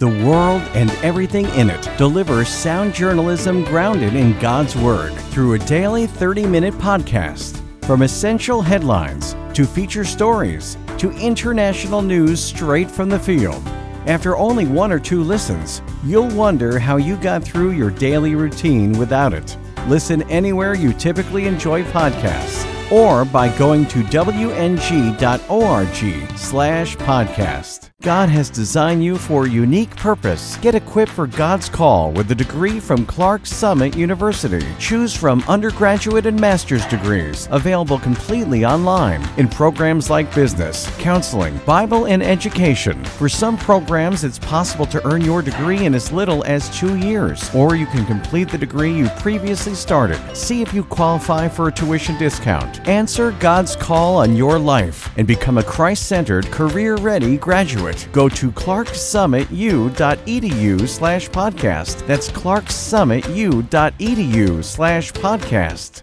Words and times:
The 0.00 0.08
world 0.24 0.62
and 0.72 0.90
everything 1.02 1.44
in 1.50 1.68
it 1.68 1.86
delivers 1.98 2.48
sound 2.48 2.94
journalism 2.94 3.64
grounded 3.64 4.14
in 4.14 4.38
God's 4.38 4.74
Word 4.74 5.12
through 5.12 5.52
a 5.52 5.58
daily 5.58 6.06
30 6.06 6.46
minute 6.46 6.72
podcast. 6.72 7.60
From 7.84 8.00
essential 8.00 8.62
headlines 8.62 9.36
to 9.52 9.66
feature 9.66 10.06
stories 10.06 10.78
to 10.96 11.10
international 11.10 12.00
news 12.00 12.42
straight 12.42 12.90
from 12.90 13.10
the 13.10 13.18
field. 13.18 13.62
After 14.06 14.38
only 14.38 14.66
one 14.66 14.90
or 14.90 14.98
two 14.98 15.22
listens, 15.22 15.82
you'll 16.02 16.34
wonder 16.34 16.78
how 16.78 16.96
you 16.96 17.18
got 17.18 17.44
through 17.44 17.72
your 17.72 17.90
daily 17.90 18.34
routine 18.34 18.98
without 18.98 19.34
it. 19.34 19.58
Listen 19.86 20.22
anywhere 20.30 20.74
you 20.74 20.94
typically 20.94 21.46
enjoy 21.46 21.84
podcasts 21.84 22.64
or 22.90 23.26
by 23.26 23.54
going 23.58 23.84
to 23.88 23.98
wng.org 24.04 25.18
slash 26.38 26.96
podcast. 26.96 27.89
God 28.02 28.30
has 28.30 28.48
designed 28.48 29.04
you 29.04 29.18
for 29.18 29.44
a 29.44 29.50
unique 29.50 29.94
purpose. 29.94 30.56
Get 30.62 30.74
equipped 30.74 31.12
for 31.12 31.26
God's 31.26 31.68
call 31.68 32.12
with 32.12 32.30
a 32.30 32.34
degree 32.34 32.80
from 32.80 33.04
Clarks 33.04 33.52
Summit 33.52 33.94
University. 33.94 34.66
Choose 34.78 35.14
from 35.14 35.44
undergraduate 35.46 36.24
and 36.24 36.40
master's 36.40 36.86
degrees, 36.86 37.46
available 37.50 37.98
completely 37.98 38.64
online 38.64 39.22
in 39.36 39.48
programs 39.48 40.08
like 40.08 40.34
business, 40.34 40.88
counseling, 40.96 41.58
Bible, 41.66 42.06
and 42.06 42.22
education. 42.22 43.04
For 43.04 43.28
some 43.28 43.58
programs, 43.58 44.24
it's 44.24 44.38
possible 44.38 44.86
to 44.86 45.06
earn 45.06 45.20
your 45.20 45.42
degree 45.42 45.84
in 45.84 45.94
as 45.94 46.10
little 46.10 46.42
as 46.46 46.74
two 46.74 46.96
years, 46.96 47.54
or 47.54 47.74
you 47.74 47.84
can 47.84 48.06
complete 48.06 48.48
the 48.48 48.56
degree 48.56 48.94
you 48.94 49.10
previously 49.18 49.74
started. 49.74 50.18
See 50.34 50.62
if 50.62 50.72
you 50.72 50.84
qualify 50.84 51.48
for 51.48 51.68
a 51.68 51.72
tuition 51.72 52.16
discount. 52.16 52.80
Answer 52.88 53.32
God's 53.32 53.76
call 53.76 54.16
on 54.16 54.36
your 54.36 54.58
life 54.58 55.10
and 55.18 55.26
become 55.26 55.58
a 55.58 55.62
Christ 55.62 56.06
centered, 56.06 56.46
career 56.46 56.96
ready 56.96 57.36
graduate. 57.36 57.89
Go 58.12 58.28
to 58.28 58.52
clarksummitu.edu 58.52 60.88
slash 60.88 61.28
podcast. 61.30 62.06
That's 62.06 62.28
clarksummitu.edu 62.30 64.64
slash 64.64 65.12
podcast. 65.12 66.02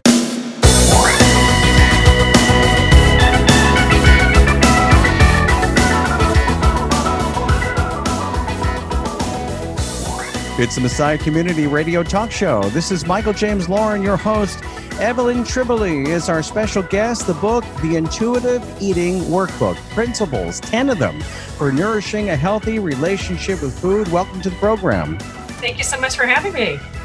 It's 10.60 10.74
the 10.74 10.82
Messiah 10.82 11.20
Community 11.20 11.68
Radio 11.68 12.02
Talk 12.02 12.32
Show. 12.32 12.64
This 12.70 12.92
is 12.92 13.06
Michael 13.06 13.32
James 13.32 13.70
Lauren, 13.70 14.02
your 14.02 14.18
host. 14.18 14.58
Evelyn 15.00 15.44
Tribole 15.44 16.08
is 16.08 16.28
our 16.28 16.42
special 16.42 16.82
guest. 16.82 17.28
The 17.28 17.36
book, 17.36 17.64
The 17.84 17.98
Intuitive 17.98 18.64
Eating 18.82 19.20
Workbook, 19.26 19.76
Principles, 19.92 20.60
10 20.60 20.90
of 20.90 20.98
them 20.98 21.22
for 21.22 21.72
nourishing 21.72 22.32
a 22.32 22.36
healthy 22.36 22.80
relationship 22.80 23.62
with 23.62 23.78
food. 23.78 24.08
Welcome 24.08 24.42
to 24.42 24.50
the 24.50 24.56
program. 24.56 25.20
Thank 25.20 25.78
you 25.78 25.84
so 25.84 26.00
much 26.02 26.18
for 26.18 26.26
having 26.26 26.52
me. 26.54 26.80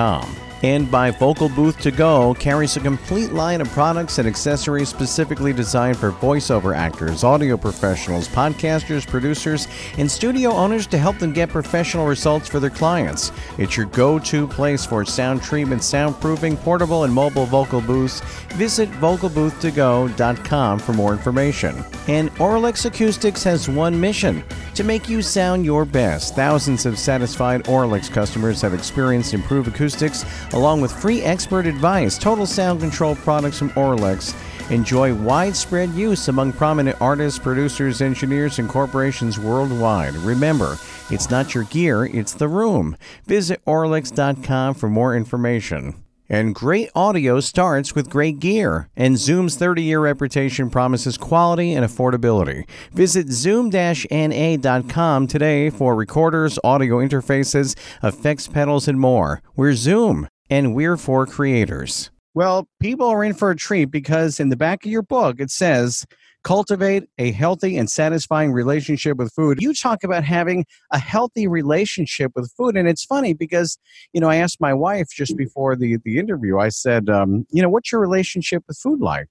north-america.beyerdynamic.com. 0.00 0.49
And 0.62 0.90
by 0.90 1.10
Vocal 1.10 1.48
Booth 1.48 1.80
To 1.80 1.90
Go 1.90 2.34
carries 2.34 2.76
a 2.76 2.80
complete 2.80 3.32
line 3.32 3.62
of 3.62 3.70
products 3.70 4.18
and 4.18 4.28
accessories 4.28 4.90
specifically 4.90 5.52
designed 5.54 5.96
for 5.96 6.12
voiceover 6.12 6.76
actors, 6.76 7.24
audio 7.24 7.56
professionals, 7.56 8.28
podcasters, 8.28 9.06
producers, 9.06 9.68
and 9.96 10.10
studio 10.10 10.50
owners 10.50 10.86
to 10.88 10.98
help 10.98 11.18
them 11.18 11.32
get 11.32 11.48
professional 11.48 12.06
results 12.06 12.46
for 12.48 12.60
their 12.60 12.68
clients. 12.68 13.32
It's 13.56 13.76
your 13.76 13.86
go 13.86 14.18
to 14.18 14.46
place 14.46 14.84
for 14.84 15.04
sound 15.06 15.42
treatment, 15.42 15.80
soundproofing, 15.80 16.58
portable, 16.58 17.04
and 17.04 17.14
mobile 17.14 17.46
vocal 17.46 17.80
booths. 17.80 18.20
Visit 18.54 18.90
vocalbooth2go.com 18.92 20.78
for 20.78 20.92
more 20.92 21.12
information. 21.12 21.82
And 22.06 22.30
Auralex 22.34 22.84
Acoustics 22.84 23.42
has 23.44 23.68
one 23.68 23.98
mission 23.98 24.44
to 24.74 24.84
make 24.84 25.08
you 25.08 25.22
sound 25.22 25.64
your 25.64 25.84
best. 25.84 26.34
Thousands 26.34 26.86
of 26.86 26.98
satisfied 26.98 27.64
Auralex 27.64 28.10
customers 28.10 28.60
have 28.60 28.74
experienced 28.74 29.34
improved 29.34 29.68
acoustics 29.68 30.24
along 30.52 30.80
with 30.80 30.92
free 30.92 31.22
expert 31.22 31.66
advice. 31.66 32.18
Total 32.18 32.46
sound 32.46 32.80
control 32.80 33.16
products 33.16 33.58
from 33.58 33.70
Auralex 33.70 34.34
enjoy 34.70 35.12
widespread 35.12 35.90
use 35.90 36.28
among 36.28 36.52
prominent 36.52 37.00
artists, 37.00 37.38
producers, 37.38 38.00
engineers, 38.00 38.58
and 38.58 38.68
corporations 38.68 39.38
worldwide. 39.38 40.14
Remember, 40.14 40.76
it's 41.10 41.30
not 41.30 41.54
your 41.54 41.64
gear, 41.64 42.04
it's 42.06 42.34
the 42.34 42.48
room. 42.48 42.96
Visit 43.26 43.64
Auralex.com 43.66 44.74
for 44.74 44.88
more 44.88 45.16
information. 45.16 46.04
And 46.32 46.54
great 46.54 46.90
audio 46.94 47.40
starts 47.40 47.96
with 47.96 48.08
great 48.08 48.38
gear, 48.38 48.88
and 48.96 49.18
Zoom's 49.18 49.56
30 49.56 49.82
year 49.82 49.98
reputation 49.98 50.70
promises 50.70 51.18
quality 51.18 51.74
and 51.74 51.84
affordability. 51.84 52.68
Visit 52.92 53.32
zoom 53.32 53.68
na.com 53.70 55.26
today 55.26 55.70
for 55.70 55.96
recorders, 55.96 56.56
audio 56.62 56.98
interfaces, 56.98 57.76
effects 58.00 58.46
pedals, 58.46 58.86
and 58.86 59.00
more. 59.00 59.42
We're 59.56 59.74
Zoom, 59.74 60.28
and 60.50 60.74
we're 60.74 60.96
for 60.96 61.26
creators. 61.26 62.10
Well, 62.34 62.68
people 62.80 63.06
are 63.06 63.24
in 63.24 63.34
for 63.34 63.50
a 63.50 63.56
treat 63.56 63.86
because 63.86 64.38
in 64.38 64.50
the 64.50 64.56
back 64.56 64.84
of 64.84 64.90
your 64.90 65.02
book 65.02 65.40
it 65.40 65.50
says, 65.50 66.06
cultivate 66.42 67.04
a 67.18 67.32
healthy 67.32 67.76
and 67.76 67.90
satisfying 67.90 68.52
relationship 68.52 69.18
with 69.18 69.32
food. 69.32 69.60
You 69.60 69.74
talk 69.74 70.04
about 70.04 70.24
having 70.24 70.64
a 70.90 70.98
healthy 70.98 71.46
relationship 71.46 72.32
with 72.34 72.50
food. 72.56 72.76
And 72.76 72.88
it's 72.88 73.04
funny 73.04 73.34
because, 73.34 73.78
you 74.12 74.20
know, 74.20 74.28
I 74.28 74.36
asked 74.36 74.60
my 74.60 74.72
wife 74.72 75.08
just 75.14 75.36
before 75.36 75.76
the, 75.76 75.98
the 76.04 76.18
interview, 76.18 76.58
I 76.58 76.70
said, 76.70 77.08
um, 77.10 77.46
you 77.50 77.62
know, 77.62 77.68
what's 77.68 77.92
your 77.92 78.00
relationship 78.00 78.64
with 78.66 78.78
food 78.78 79.00
like? 79.00 79.28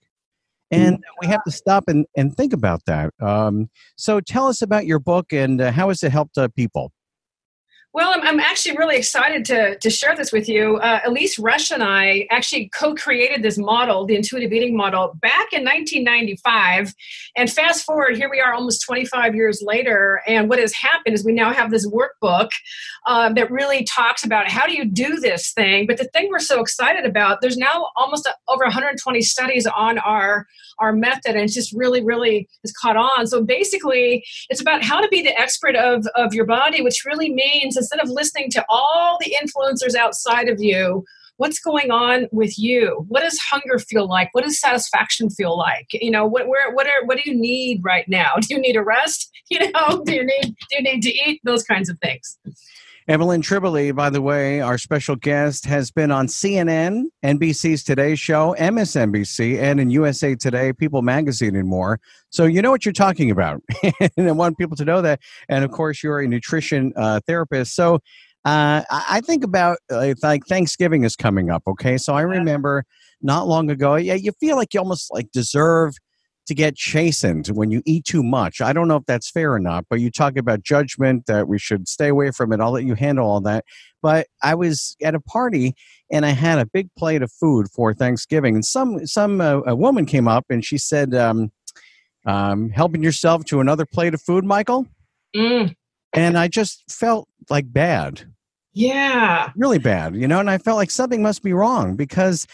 And 0.71 1.03
we 1.19 1.25
have 1.25 1.43
to 1.45 1.51
stop 1.51 1.85
and, 1.87 2.05
and 2.15 2.35
think 2.37 2.53
about 2.53 2.85
that. 2.85 3.11
Um, 3.19 3.71
so 3.95 4.19
tell 4.19 4.45
us 4.45 4.61
about 4.61 4.85
your 4.85 4.99
book 4.99 5.33
and 5.33 5.59
uh, 5.59 5.71
how 5.71 5.87
has 5.87 6.03
it 6.03 6.11
helped 6.11 6.37
uh, 6.37 6.47
people? 6.49 6.91
Well, 7.91 8.11
I'm, 8.13 8.21
I'm 8.21 8.39
actually 8.39 8.77
really 8.77 8.97
excited 8.97 9.45
to, 9.45 9.75
to 9.79 9.89
share 9.89 10.15
this 10.15 10.31
with 10.31 10.47
you. 10.47 10.77
Uh, 10.77 10.99
Elyse 11.01 11.39
Resch 11.39 11.71
and 11.71 11.83
I 11.83 12.27
actually 12.29 12.69
co 12.69 12.93
created 12.93 13.41
this 13.41 13.57
model, 13.57 14.05
the 14.05 14.15
intuitive 14.15 14.53
eating 14.53 14.77
model, 14.77 15.13
back 15.21 15.53
in 15.53 15.63
1995. 15.63 16.93
And 17.35 17.51
fast 17.51 17.83
forward, 17.83 18.15
here 18.15 18.29
we 18.29 18.39
are 18.39 18.53
almost 18.53 18.85
25 18.85 19.33
years 19.33 19.63
later. 19.65 20.21
And 20.27 20.49
what 20.49 20.59
has 20.59 20.71
happened 20.71 21.15
is 21.15 21.25
we 21.25 21.31
now 21.31 21.51
have 21.51 21.71
this 21.71 21.89
workbook 21.89 22.49
um, 23.07 23.33
that 23.33 23.49
really 23.49 23.83
talks 23.85 24.23
about 24.23 24.47
how 24.47 24.67
do 24.67 24.75
you 24.75 24.85
do 24.85 25.19
this 25.19 25.51
thing. 25.51 25.87
But 25.87 25.97
the 25.97 26.05
thing 26.13 26.29
we're 26.29 26.39
so 26.39 26.61
excited 26.61 27.05
about, 27.05 27.41
there's 27.41 27.57
now 27.57 27.87
almost 27.95 28.29
over 28.47 28.65
120 28.65 29.19
studies 29.21 29.65
on 29.65 29.97
our, 29.97 30.45
our 30.79 30.93
method, 30.93 31.35
and 31.35 31.41
it's 31.41 31.53
just 31.53 31.73
really, 31.73 32.03
really 32.03 32.47
has 32.63 32.71
caught 32.73 32.97
on. 32.97 33.27
So 33.27 33.43
basically, 33.43 34.23
it's 34.49 34.61
about 34.61 34.83
how 34.83 34.99
to 34.99 35.07
be 35.09 35.21
the 35.21 35.37
expert 35.39 35.75
of, 35.75 36.05
of 36.15 36.33
your 36.33 36.45
body, 36.45 36.81
which 36.81 37.03
really 37.05 37.33
means 37.33 37.77
instead 37.77 37.99
of 37.99 38.09
listening 38.09 38.49
to 38.51 38.65
all 38.69 39.17
the 39.19 39.35
influencers 39.41 39.95
outside 39.95 40.49
of 40.49 40.61
you, 40.61 41.03
what's 41.37 41.59
going 41.59 41.89
on 41.89 42.27
with 42.31 42.59
you? 42.59 43.05
What 43.07 43.21
does 43.21 43.39
hunger 43.39 43.79
feel 43.79 44.07
like? 44.07 44.29
What 44.33 44.43
does 44.43 44.59
satisfaction 44.59 45.29
feel 45.29 45.57
like? 45.57 45.87
You 45.93 46.11
know 46.11 46.27
what 46.27 46.47
where 46.47 46.73
what 46.73 46.85
are 46.85 47.05
what 47.05 47.17
do 47.17 47.29
you 47.29 47.35
need 47.35 47.81
right 47.83 48.07
now? 48.07 48.33
Do 48.41 48.53
you 48.53 48.61
need 48.61 48.75
a 48.75 48.83
rest? 48.83 49.31
You 49.51 49.71
know 49.71 50.03
do 50.05 50.13
you 50.13 50.23
need 50.23 50.43
do 50.43 50.77
you 50.77 50.83
need 50.83 51.01
to 51.01 51.09
eat? 51.09 51.41
Those 51.43 51.63
kinds 51.63 51.89
of 51.89 51.97
things 52.03 52.37
Evelyn 53.09 53.41
Tribole, 53.41 53.95
by 53.95 54.11
the 54.11 54.21
way, 54.21 54.61
our 54.61 54.77
special 54.77 55.15
guest, 55.15 55.65
has 55.65 55.89
been 55.89 56.11
on 56.11 56.27
CNN, 56.27 57.05
NBC's 57.25 57.83
Today 57.83 58.13
Show, 58.13 58.55
MSNBC, 58.59 59.59
and 59.59 59.79
in 59.79 59.89
USA 59.89 60.35
Today, 60.35 60.73
People 60.73 61.01
Magazine, 61.01 61.55
and 61.55 61.67
more. 61.67 61.99
So 62.29 62.45
you 62.45 62.61
know 62.61 62.69
what 62.69 62.85
you're 62.85 62.93
talking 62.93 63.31
about. 63.31 63.63
and 64.15 64.29
I 64.29 64.31
want 64.31 64.59
people 64.59 64.77
to 64.77 64.85
know 64.85 65.01
that. 65.01 65.21
And 65.49 65.65
of 65.65 65.71
course, 65.71 66.03
you're 66.03 66.19
a 66.19 66.27
nutrition 66.27 66.93
uh, 66.95 67.19
therapist. 67.25 67.73
So 67.73 67.95
uh, 68.45 68.83
I 68.91 69.21
think 69.25 69.43
about 69.43 69.79
uh, 69.91 70.13
like 70.21 70.45
Thanksgiving 70.45 71.03
is 71.03 71.15
coming 71.15 71.49
up. 71.49 71.63
Okay. 71.65 71.97
So 71.97 72.13
I 72.13 72.21
remember 72.21 72.85
not 73.23 73.47
long 73.47 73.71
ago, 73.71 73.95
yeah, 73.95 74.13
you 74.13 74.33
feel 74.39 74.55
like 74.55 74.75
you 74.75 74.81
almost 74.81 75.11
like 75.11 75.31
deserve– 75.31 75.95
to 76.49 76.55
get 76.55 76.75
chastened 76.75 77.47
when 77.47 77.69
you 77.69 77.81
eat 77.85 78.05
too 78.05 78.23
much. 78.23 78.59
I 78.59 78.73
don't 78.73 78.87
know 78.87 78.97
if 78.97 79.05
that's 79.05 79.29
fair 79.29 79.53
or 79.53 79.59
not, 79.59 79.85
but 79.87 79.99
you 79.99 80.09
talk 80.09 80.35
about 80.35 80.63
judgment 80.63 81.27
that 81.27 81.47
we 81.47 81.59
should 81.59 81.87
stay 81.87 82.07
away 82.07 82.31
from 82.31 82.51
it. 82.51 82.59
I'll 82.59 82.71
let 82.71 82.83
you 82.83 82.95
handle 82.95 83.29
all 83.29 83.39
that. 83.41 83.65
But 84.01 84.27
I 84.41 84.55
was 84.55 84.97
at 85.03 85.13
a 85.13 85.19
party 85.19 85.75
and 86.11 86.25
I 86.25 86.31
had 86.31 86.57
a 86.57 86.65
big 86.65 86.89
plate 86.97 87.21
of 87.21 87.31
food 87.31 87.67
for 87.71 87.93
Thanksgiving, 87.93 88.55
and 88.55 88.65
some 88.65 89.05
some 89.05 89.39
uh, 89.39 89.61
a 89.61 89.75
woman 89.75 90.05
came 90.05 90.27
up 90.27 90.45
and 90.49 90.65
she 90.65 90.77
said, 90.77 91.13
um, 91.13 91.51
um, 92.25 92.71
"Helping 92.71 93.03
yourself 93.03 93.45
to 93.45 93.59
another 93.59 93.85
plate 93.85 94.13
of 94.13 94.21
food, 94.21 94.43
Michael." 94.43 94.87
Mm. 95.35 95.75
and 96.13 96.39
I 96.39 96.47
just 96.47 96.91
felt 96.91 97.29
like 97.51 97.71
bad. 97.71 98.23
Yeah. 98.73 99.51
Really 99.55 99.77
bad, 99.77 100.15
you 100.15 100.27
know, 100.27 100.39
and 100.39 100.49
I 100.49 100.57
felt 100.57 100.77
like 100.77 100.89
something 100.89 101.21
must 101.21 101.43
be 101.43 101.53
wrong 101.53 101.95
because 101.95 102.47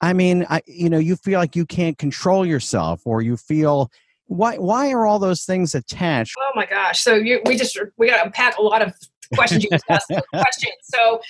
I 0.00 0.12
mean, 0.12 0.46
I 0.48 0.62
you 0.66 0.90
know, 0.90 0.98
you 0.98 1.16
feel 1.16 1.38
like 1.38 1.56
you 1.56 1.66
can't 1.66 1.98
control 1.98 2.44
yourself 2.44 3.02
or 3.04 3.22
you 3.22 3.36
feel 3.36 3.90
why 4.26 4.56
why 4.56 4.92
are 4.92 5.06
all 5.06 5.18
those 5.18 5.44
things 5.44 5.74
attached? 5.74 6.34
Oh 6.38 6.52
my 6.54 6.66
gosh. 6.66 7.00
So 7.00 7.14
you, 7.14 7.40
we 7.46 7.56
just 7.56 7.78
we 7.96 8.08
got 8.08 8.18
to 8.18 8.24
unpack 8.24 8.58
a 8.58 8.62
lot 8.62 8.82
of 8.82 8.92
questions 9.34 9.64
you 9.64 9.70
asked 9.88 10.12
questions. 10.34 10.74
So 10.82 11.20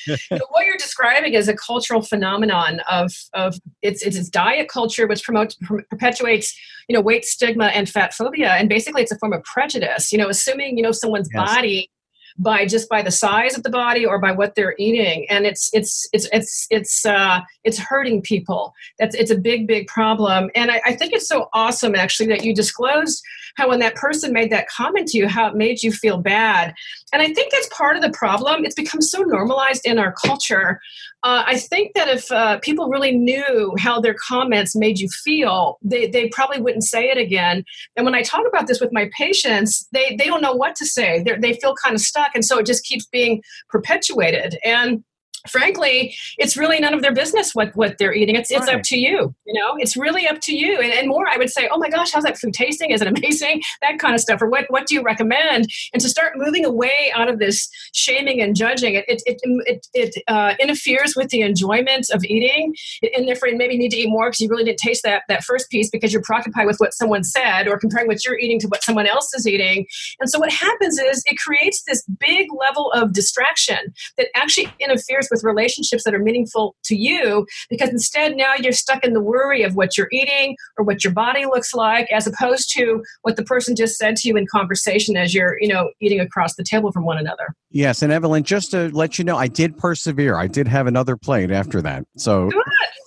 what 0.50 0.66
you're 0.66 0.76
describing 0.76 1.34
is 1.34 1.48
a 1.48 1.54
cultural 1.54 2.02
phenomenon 2.02 2.80
of 2.90 3.12
of 3.32 3.58
it's 3.82 4.02
it's, 4.02 4.16
it's 4.16 4.28
diet 4.28 4.68
culture 4.68 5.06
which 5.06 5.22
promotes 5.22 5.56
perpetuates 5.90 6.56
you 6.88 6.94
know 6.94 7.00
weight 7.00 7.24
stigma 7.24 7.66
and 7.66 7.88
fat 7.88 8.14
phobia 8.14 8.52
and 8.52 8.68
basically 8.68 9.02
it's 9.02 9.12
a 9.12 9.18
form 9.18 9.32
of 9.32 9.42
prejudice. 9.44 10.12
You 10.12 10.18
know, 10.18 10.28
assuming 10.28 10.76
you 10.76 10.82
know 10.82 10.92
someone's 10.92 11.28
yes. 11.32 11.44
body 11.44 11.90
by 12.38 12.66
just 12.66 12.88
by 12.88 13.02
the 13.02 13.10
size 13.10 13.56
of 13.56 13.62
the 13.62 13.70
body 13.70 14.04
or 14.04 14.18
by 14.18 14.32
what 14.32 14.54
they're 14.54 14.74
eating. 14.78 15.26
And 15.30 15.46
it's 15.46 15.70
it's 15.72 16.08
it's 16.12 16.28
it's 16.32 16.66
it's 16.70 17.06
uh 17.06 17.40
it's 17.62 17.78
hurting 17.78 18.22
people. 18.22 18.74
That's 18.98 19.14
it's 19.14 19.30
a 19.30 19.38
big 19.38 19.66
big 19.66 19.86
problem. 19.86 20.50
And 20.54 20.70
I, 20.70 20.80
I 20.86 20.94
think 20.94 21.12
it's 21.12 21.28
so 21.28 21.48
awesome 21.52 21.94
actually 21.94 22.28
that 22.28 22.44
you 22.44 22.54
disclosed 22.54 23.22
how 23.56 23.68
when 23.68 23.80
that 23.80 23.94
person 23.94 24.32
made 24.32 24.50
that 24.50 24.68
comment 24.68 25.08
to 25.08 25.18
you 25.18 25.28
how 25.28 25.46
it 25.46 25.54
made 25.54 25.82
you 25.82 25.92
feel 25.92 26.18
bad 26.18 26.74
and 27.12 27.22
i 27.22 27.32
think 27.32 27.52
that's 27.52 27.68
part 27.68 27.96
of 27.96 28.02
the 28.02 28.10
problem 28.10 28.64
it's 28.64 28.74
become 28.74 29.00
so 29.00 29.22
normalized 29.22 29.82
in 29.84 29.98
our 29.98 30.12
culture 30.12 30.80
uh, 31.24 31.42
I 31.46 31.56
think 31.56 31.94
that 31.94 32.06
if 32.06 32.30
uh, 32.30 32.58
people 32.58 32.90
really 32.90 33.16
knew 33.16 33.74
how 33.78 33.98
their 33.98 34.12
comments 34.14 34.76
made 34.76 34.98
you 34.98 35.08
feel, 35.08 35.78
they, 35.80 36.06
they 36.06 36.28
probably 36.28 36.60
wouldn't 36.60 36.84
say 36.84 37.08
it 37.08 37.16
again. 37.16 37.64
And 37.96 38.04
when 38.04 38.14
I 38.14 38.22
talk 38.22 38.46
about 38.46 38.66
this 38.66 38.78
with 38.78 38.92
my 38.92 39.08
patients, 39.16 39.88
they, 39.90 40.16
they 40.16 40.26
don't 40.26 40.42
know 40.42 40.52
what 40.52 40.76
to 40.76 40.86
say. 40.86 41.22
They're, 41.22 41.40
they 41.40 41.54
feel 41.54 41.74
kind 41.82 41.94
of 41.94 42.02
stuck. 42.02 42.32
And 42.34 42.44
so 42.44 42.58
it 42.58 42.66
just 42.66 42.84
keeps 42.84 43.06
being 43.06 43.42
perpetuated. 43.70 44.58
And 44.66 45.02
frankly, 45.48 46.14
it's 46.38 46.56
really 46.56 46.80
none 46.80 46.94
of 46.94 47.02
their 47.02 47.12
business 47.12 47.54
what, 47.54 47.74
what 47.76 47.98
they're 47.98 48.14
eating. 48.14 48.34
It's, 48.34 48.50
it's 48.50 48.66
right. 48.66 48.76
up 48.76 48.82
to 48.84 48.98
you. 48.98 49.34
You 49.46 49.54
know, 49.54 49.76
it's 49.78 49.96
really 49.96 50.26
up 50.26 50.40
to 50.42 50.54
you. 50.54 50.80
And, 50.80 50.92
and 50.92 51.08
more, 51.08 51.28
I 51.28 51.36
would 51.36 51.50
say, 51.50 51.68
oh 51.70 51.78
my 51.78 51.90
gosh, 51.90 52.12
how's 52.12 52.24
that 52.24 52.38
food 52.38 52.54
tasting? 52.54 52.90
Is 52.90 53.02
it 53.02 53.08
amazing? 53.08 53.62
That 53.82 53.98
kind 53.98 54.14
of 54.14 54.20
stuff. 54.20 54.40
Or 54.40 54.48
what, 54.48 54.64
what 54.68 54.86
do 54.86 54.94
you 54.94 55.02
recommend? 55.02 55.68
And 55.92 56.00
to 56.00 56.08
start 56.08 56.34
moving 56.36 56.64
away 56.64 57.12
out 57.14 57.28
of 57.28 57.38
this 57.38 57.68
shaming 57.92 58.40
and 58.40 58.56
judging, 58.56 58.94
it, 58.94 59.04
it, 59.06 59.22
it, 59.26 59.38
it, 59.42 59.86
it 59.92 60.22
uh, 60.26 60.54
interferes 60.58 61.14
with 61.16 61.28
the 61.28 61.42
enjoyment 61.42 62.06
of 62.10 62.24
eating. 62.24 62.74
And 63.14 63.28
therefore, 63.28 63.48
you 63.48 63.58
maybe 63.58 63.76
need 63.76 63.90
to 63.90 63.96
eat 63.96 64.08
more 64.08 64.28
because 64.28 64.40
you 64.40 64.48
really 64.48 64.64
didn't 64.64 64.78
taste 64.78 65.02
that, 65.02 65.24
that 65.28 65.44
first 65.44 65.70
piece 65.70 65.90
because 65.90 66.12
you're 66.12 66.22
preoccupied 66.22 66.66
with 66.66 66.78
what 66.78 66.94
someone 66.94 67.24
said 67.24 67.68
or 67.68 67.78
comparing 67.78 68.06
what 68.06 68.24
you're 68.24 68.38
eating 68.38 68.58
to 68.60 68.68
what 68.68 68.82
someone 68.82 69.06
else 69.06 69.34
is 69.34 69.46
eating. 69.46 69.86
And 70.20 70.30
so 70.30 70.38
what 70.38 70.52
happens 70.52 70.98
is 70.98 71.22
it 71.26 71.36
creates 71.36 71.82
this 71.86 72.02
big 72.18 72.46
level 72.58 72.90
of 72.92 73.12
distraction 73.12 73.78
that 74.16 74.28
actually 74.34 74.72
interferes 74.80 75.28
with 75.30 75.33
relationships 75.42 76.04
that 76.04 76.14
are 76.14 76.18
meaningful 76.18 76.76
to 76.84 76.96
you 76.96 77.46
because 77.70 77.88
instead 77.88 78.36
now 78.36 78.52
you're 78.58 78.72
stuck 78.72 79.04
in 79.04 79.12
the 79.12 79.20
worry 79.20 79.62
of 79.62 79.74
what 79.74 79.96
you're 79.96 80.08
eating 80.12 80.56
or 80.78 80.84
what 80.84 81.02
your 81.02 81.12
body 81.12 81.46
looks 81.46 81.74
like 81.74 82.10
as 82.12 82.26
opposed 82.26 82.70
to 82.72 83.02
what 83.22 83.36
the 83.36 83.44
person 83.44 83.74
just 83.74 83.96
said 83.96 84.16
to 84.16 84.28
you 84.28 84.36
in 84.36 84.46
conversation 84.46 85.16
as 85.16 85.34
you're 85.34 85.56
you 85.60 85.68
know 85.68 85.90
eating 86.00 86.20
across 86.20 86.54
the 86.56 86.64
table 86.64 86.92
from 86.92 87.04
one 87.04 87.18
another 87.18 87.54
yes 87.70 88.02
and 88.02 88.12
evelyn 88.12 88.42
just 88.44 88.70
to 88.70 88.88
let 88.90 89.18
you 89.18 89.24
know 89.24 89.36
i 89.36 89.48
did 89.48 89.76
persevere 89.78 90.36
i 90.36 90.46
did 90.46 90.68
have 90.68 90.86
another 90.86 91.16
plate 91.16 91.50
after 91.50 91.80
that 91.80 92.04
so. 92.16 92.50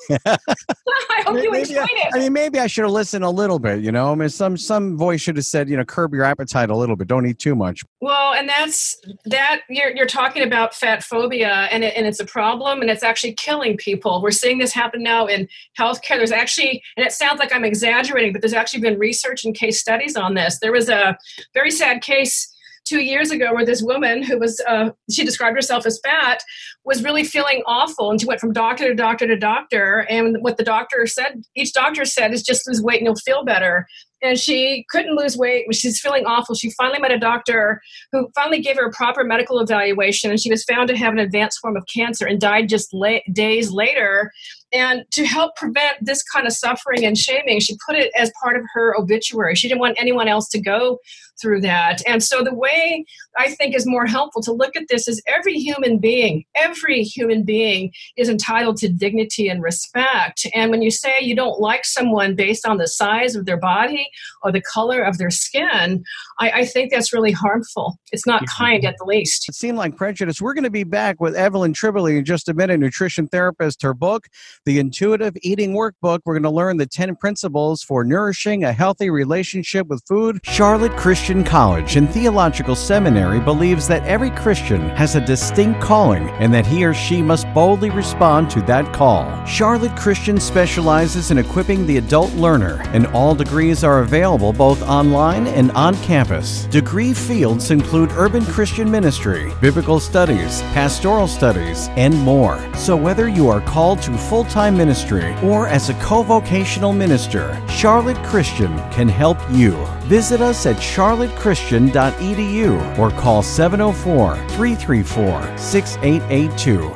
I 0.26 1.24
hope 1.26 1.44
you 1.44 1.54
enjoyed 1.54 1.88
it. 1.90 2.14
I 2.14 2.20
mean, 2.20 2.34
maybe 2.34 2.60
I 2.60 2.68
should 2.68 2.84
have 2.84 2.92
listened 2.92 3.26
a 3.26 3.30
little 3.30 3.60
bit. 3.60 3.82
You 3.82 3.92
know, 3.92 4.12
I 4.12 4.16
mean, 4.16 4.30
some 4.30 4.58
some 4.58 4.98
voice 4.98 5.22
should 5.22 5.36
have 5.36 5.46
said, 5.46 5.70
you 5.70 5.76
know, 5.76 5.84
curb 5.84 6.14
your 6.14 6.24
appetite 6.24 6.70
a 6.70 6.76
little 6.76 6.96
bit. 6.96 7.08
Don't 7.08 7.26
eat 7.26 7.40
too 7.40 7.56
much. 7.56 7.84
Well, 8.00 8.34
and 8.34 8.48
that's 8.48 8.98
that. 9.26 9.62
You're 9.70 9.96
you're 9.96 10.08
talking 10.08 10.44
about 10.44 10.74
fat 10.74 11.04
phobia, 11.04 11.68
and 11.72 11.84
it, 11.84 11.94
and 11.96 12.06
it's 12.06 12.17
a 12.20 12.26
problem, 12.26 12.82
and 12.82 12.90
it's 12.90 13.04
actually 13.04 13.34
killing 13.34 13.78
people. 13.78 14.22
We're 14.22 14.32
seeing 14.32 14.58
this 14.58 14.74
happen 14.74 15.04
now 15.04 15.26
in 15.26 15.48
healthcare. 15.80 16.18
There's 16.18 16.32
actually, 16.32 16.84
and 16.96 17.06
it 17.06 17.12
sounds 17.12 17.40
like 17.40 17.54
I'm 17.54 17.66
exaggerating, 17.66 18.34
but 18.34 18.42
there's 18.42 18.54
actually 18.54 18.82
been 18.82 19.00
research 19.00 19.46
and 19.46 19.56
case 19.56 19.80
studies 19.80 20.16
on 20.16 20.34
this. 20.34 20.60
There 20.60 20.72
was 20.72 20.90
a 20.90 21.18
very 21.54 21.72
sad 21.72 22.02
case 22.02 22.54
two 22.88 23.02
years 23.02 23.32
ago 23.32 23.54
where 23.54 23.66
this 23.66 23.82
woman 23.82 24.24
who 24.24 24.40
was 24.40 24.62
uh, 24.68 24.92
she 25.12 25.26
described 25.26 25.56
herself 25.58 25.86
as 25.86 26.00
fat 26.04 26.42
was 26.86 27.04
really 27.04 27.24
feeling 27.24 27.62
awful 27.66 28.10
and 28.10 28.22
she 28.22 28.26
went 28.26 28.40
from 28.40 28.54
doctor 28.54 28.88
to 28.88 28.96
doctor 28.96 29.28
to 29.28 29.36
doctor 29.36 30.06
and 30.10 30.38
what 30.40 30.56
the 30.56 30.64
doctor 30.64 31.06
said 31.06 31.44
each 31.56 31.74
doctor 31.74 32.06
said 32.06 32.34
is 32.34 32.42
just 32.42 32.66
lose 32.66 32.82
weight 32.82 33.00
and 33.00 33.06
you'll 33.06 33.16
feel 33.16 33.44
better 33.44 33.86
and 34.22 34.40
she 34.40 34.86
couldn't 34.90 35.16
lose 35.16 35.38
weight 35.38 35.66
she's 35.74 36.00
feeling 36.00 36.26
awful. 36.26 36.56
She 36.56 36.72
finally 36.72 37.00
met 37.00 37.12
a 37.12 37.20
doctor 37.20 37.82
who 38.12 38.30
finally 38.36 38.62
gave 38.62 38.78
her 38.78 38.88
a 38.88 38.92
proper 38.92 39.24
medical 39.24 39.60
evaluation 39.60 40.32
and 40.32 40.40
she 40.40 40.50
was 40.50 40.64
found 40.64 40.90
to 40.90 40.98
have 40.98 41.14
an 41.14 41.20
advanced 41.20 41.60
form 41.60 41.78
of 41.78 41.84
cancer 41.94 42.26
and 42.26 42.40
died 42.40 42.70
just 42.70 42.94
la- 42.94 43.20
days 43.32 43.72
later 43.72 44.32
and 44.74 45.06
to 45.12 45.26
help 45.26 45.56
prevent 45.56 45.98
this 46.02 46.24
kind 46.24 46.46
of 46.46 46.54
suffering 46.54 47.06
and 47.06 47.18
shaming, 47.18 47.60
she 47.60 47.78
put 47.86 47.96
it 47.96 48.12
as 48.16 48.32
part 48.42 48.58
of 48.58 48.64
her 48.74 48.98
obituary. 48.98 49.56
She 49.56 49.68
didn't 49.68 49.82
want 49.82 49.98
anyone 50.00 50.28
else 50.28 50.50
to 50.50 50.62
go 50.62 51.00
through 51.42 51.62
that. 51.62 52.02
And 52.08 52.24
so 52.24 52.44
the 52.44 52.54
way 52.54 53.06
I 53.38 53.52
think 53.52 53.76
is 53.76 53.86
more 53.86 54.06
helpful 54.06 54.42
to 54.44 54.52
look 54.52 54.76
at 54.76 54.88
this 54.90 55.08
is 55.08 55.22
every 55.28 55.54
human 55.54 56.00
being, 56.00 56.46
every 56.56 57.04
human 57.04 57.44
being 57.44 57.92
is 58.18 58.30
entitled 58.30 58.78
to 58.78 58.90
dignity 58.90 59.48
and 59.48 59.62
respect. 59.62 60.48
And 60.54 60.72
when 60.72 60.82
you 60.82 60.92
say 60.92 61.16
you 61.22 61.36
don't 61.36 61.60
like 61.60 61.86
someone 61.86 62.36
based 62.36 62.66
on 62.66 62.78
the 62.78 62.88
size 62.88 63.36
of 63.36 63.46
their 63.46 63.58
body 63.58 64.08
or 64.44 64.52
the 64.52 64.62
color 64.62 65.04
of 65.04 65.18
their 65.18 65.30
skin, 65.30 66.04
I, 66.40 66.52
I 66.52 66.66
think 66.66 66.92
that's 66.92 67.14
really 67.14 67.32
harmful. 67.32 68.00
It's 68.12 68.26
not 68.26 68.42
yeah. 68.42 68.48
kind 68.58 68.86
at 68.86 68.96
the 68.98 69.06
least. 69.06 69.48
It 69.48 69.56
seemed 69.56 69.78
like 69.78 69.96
prejudice. 69.96 70.42
We're 70.42 70.54
going 70.54 70.64
to 70.64 70.70
be 70.70 70.84
back 70.84 71.22
with 71.22 71.36
Evelyn 71.36 71.74
Tribole 71.74 72.18
in 72.18 72.26
just 72.26 72.50
a 72.50 72.54
minute, 72.54 72.80
nutrition 72.80 73.28
therapist. 73.28 73.82
Her 73.84 73.94
book, 73.94 74.28
The 74.68 74.80
Intuitive 74.80 75.38
Eating 75.44 75.72
Workbook. 75.72 76.20
We're 76.26 76.34
going 76.34 76.44
to 76.44 76.50
learn 76.50 76.76
the 76.76 76.86
10 76.86 77.16
principles 77.16 77.82
for 77.82 78.04
nourishing 78.04 78.66
a 78.66 78.74
healthy 78.74 79.10
relationship 79.10 79.88
with 79.88 80.04
food. 80.06 80.42
Charlotte 80.44 80.98
Christian 80.98 81.42
College 81.42 81.96
and 81.96 82.10
Theological 82.10 82.76
Seminary 82.76 83.40
believes 83.40 83.88
that 83.88 84.04
every 84.04 84.30
Christian 84.30 84.90
has 84.90 85.16
a 85.16 85.22
distinct 85.22 85.80
calling 85.80 86.28
and 86.42 86.54
that 86.54 86.66
he 86.66 86.84
or 86.84 86.94
she 86.94 87.22
must 87.22 87.48
boldly 87.54 87.92
respond 87.92 88.50
to 88.50 88.62
that 88.64 88.94
call. 88.94 89.46
Charlotte 89.46 89.96
Christian 89.96 90.38
specializes 90.38 91.32
in 91.32 91.38
equipping 91.38 91.88
the 91.88 91.96
adult 91.96 92.34
learner, 92.34 92.82
and 92.88 93.08
all 93.08 93.34
degrees 93.34 93.86
are 93.86 94.02
available 94.02 94.52
both 94.52 94.82
online 94.82 95.48
and 95.48 95.72
on 95.72 95.96
campus. 96.04 96.66
Degree 96.66 97.14
fields 97.14 97.72
include 97.72 98.12
urban 98.18 98.44
Christian 98.44 98.92
ministry, 98.92 99.54
biblical 99.62 100.02
studies, 100.02 100.62
pastoral 100.74 101.30
studies, 101.30 101.88
and 101.92 102.14
more. 102.14 102.60
So 102.76 102.98
whether 102.98 103.30
you 103.30 103.48
are 103.48 103.62
called 103.62 104.02
to 104.02 104.18
full 104.18 104.44
time 104.58 104.76
ministry 104.76 105.36
or 105.44 105.68
as 105.68 105.90
a 105.90 105.94
co 106.02 106.24
vocational 106.24 106.92
minister, 106.92 107.62
Charlotte 107.70 108.18
Christian 108.24 108.76
can 108.90 109.08
help 109.08 109.38
you. 109.52 109.76
Visit 110.06 110.42
us 110.42 110.66
at 110.66 110.78
charlottechristian.edu 110.78 112.98
or 112.98 113.12
call 113.12 113.44
704 113.44 114.36
334 114.58 115.58
6882. 115.60 116.92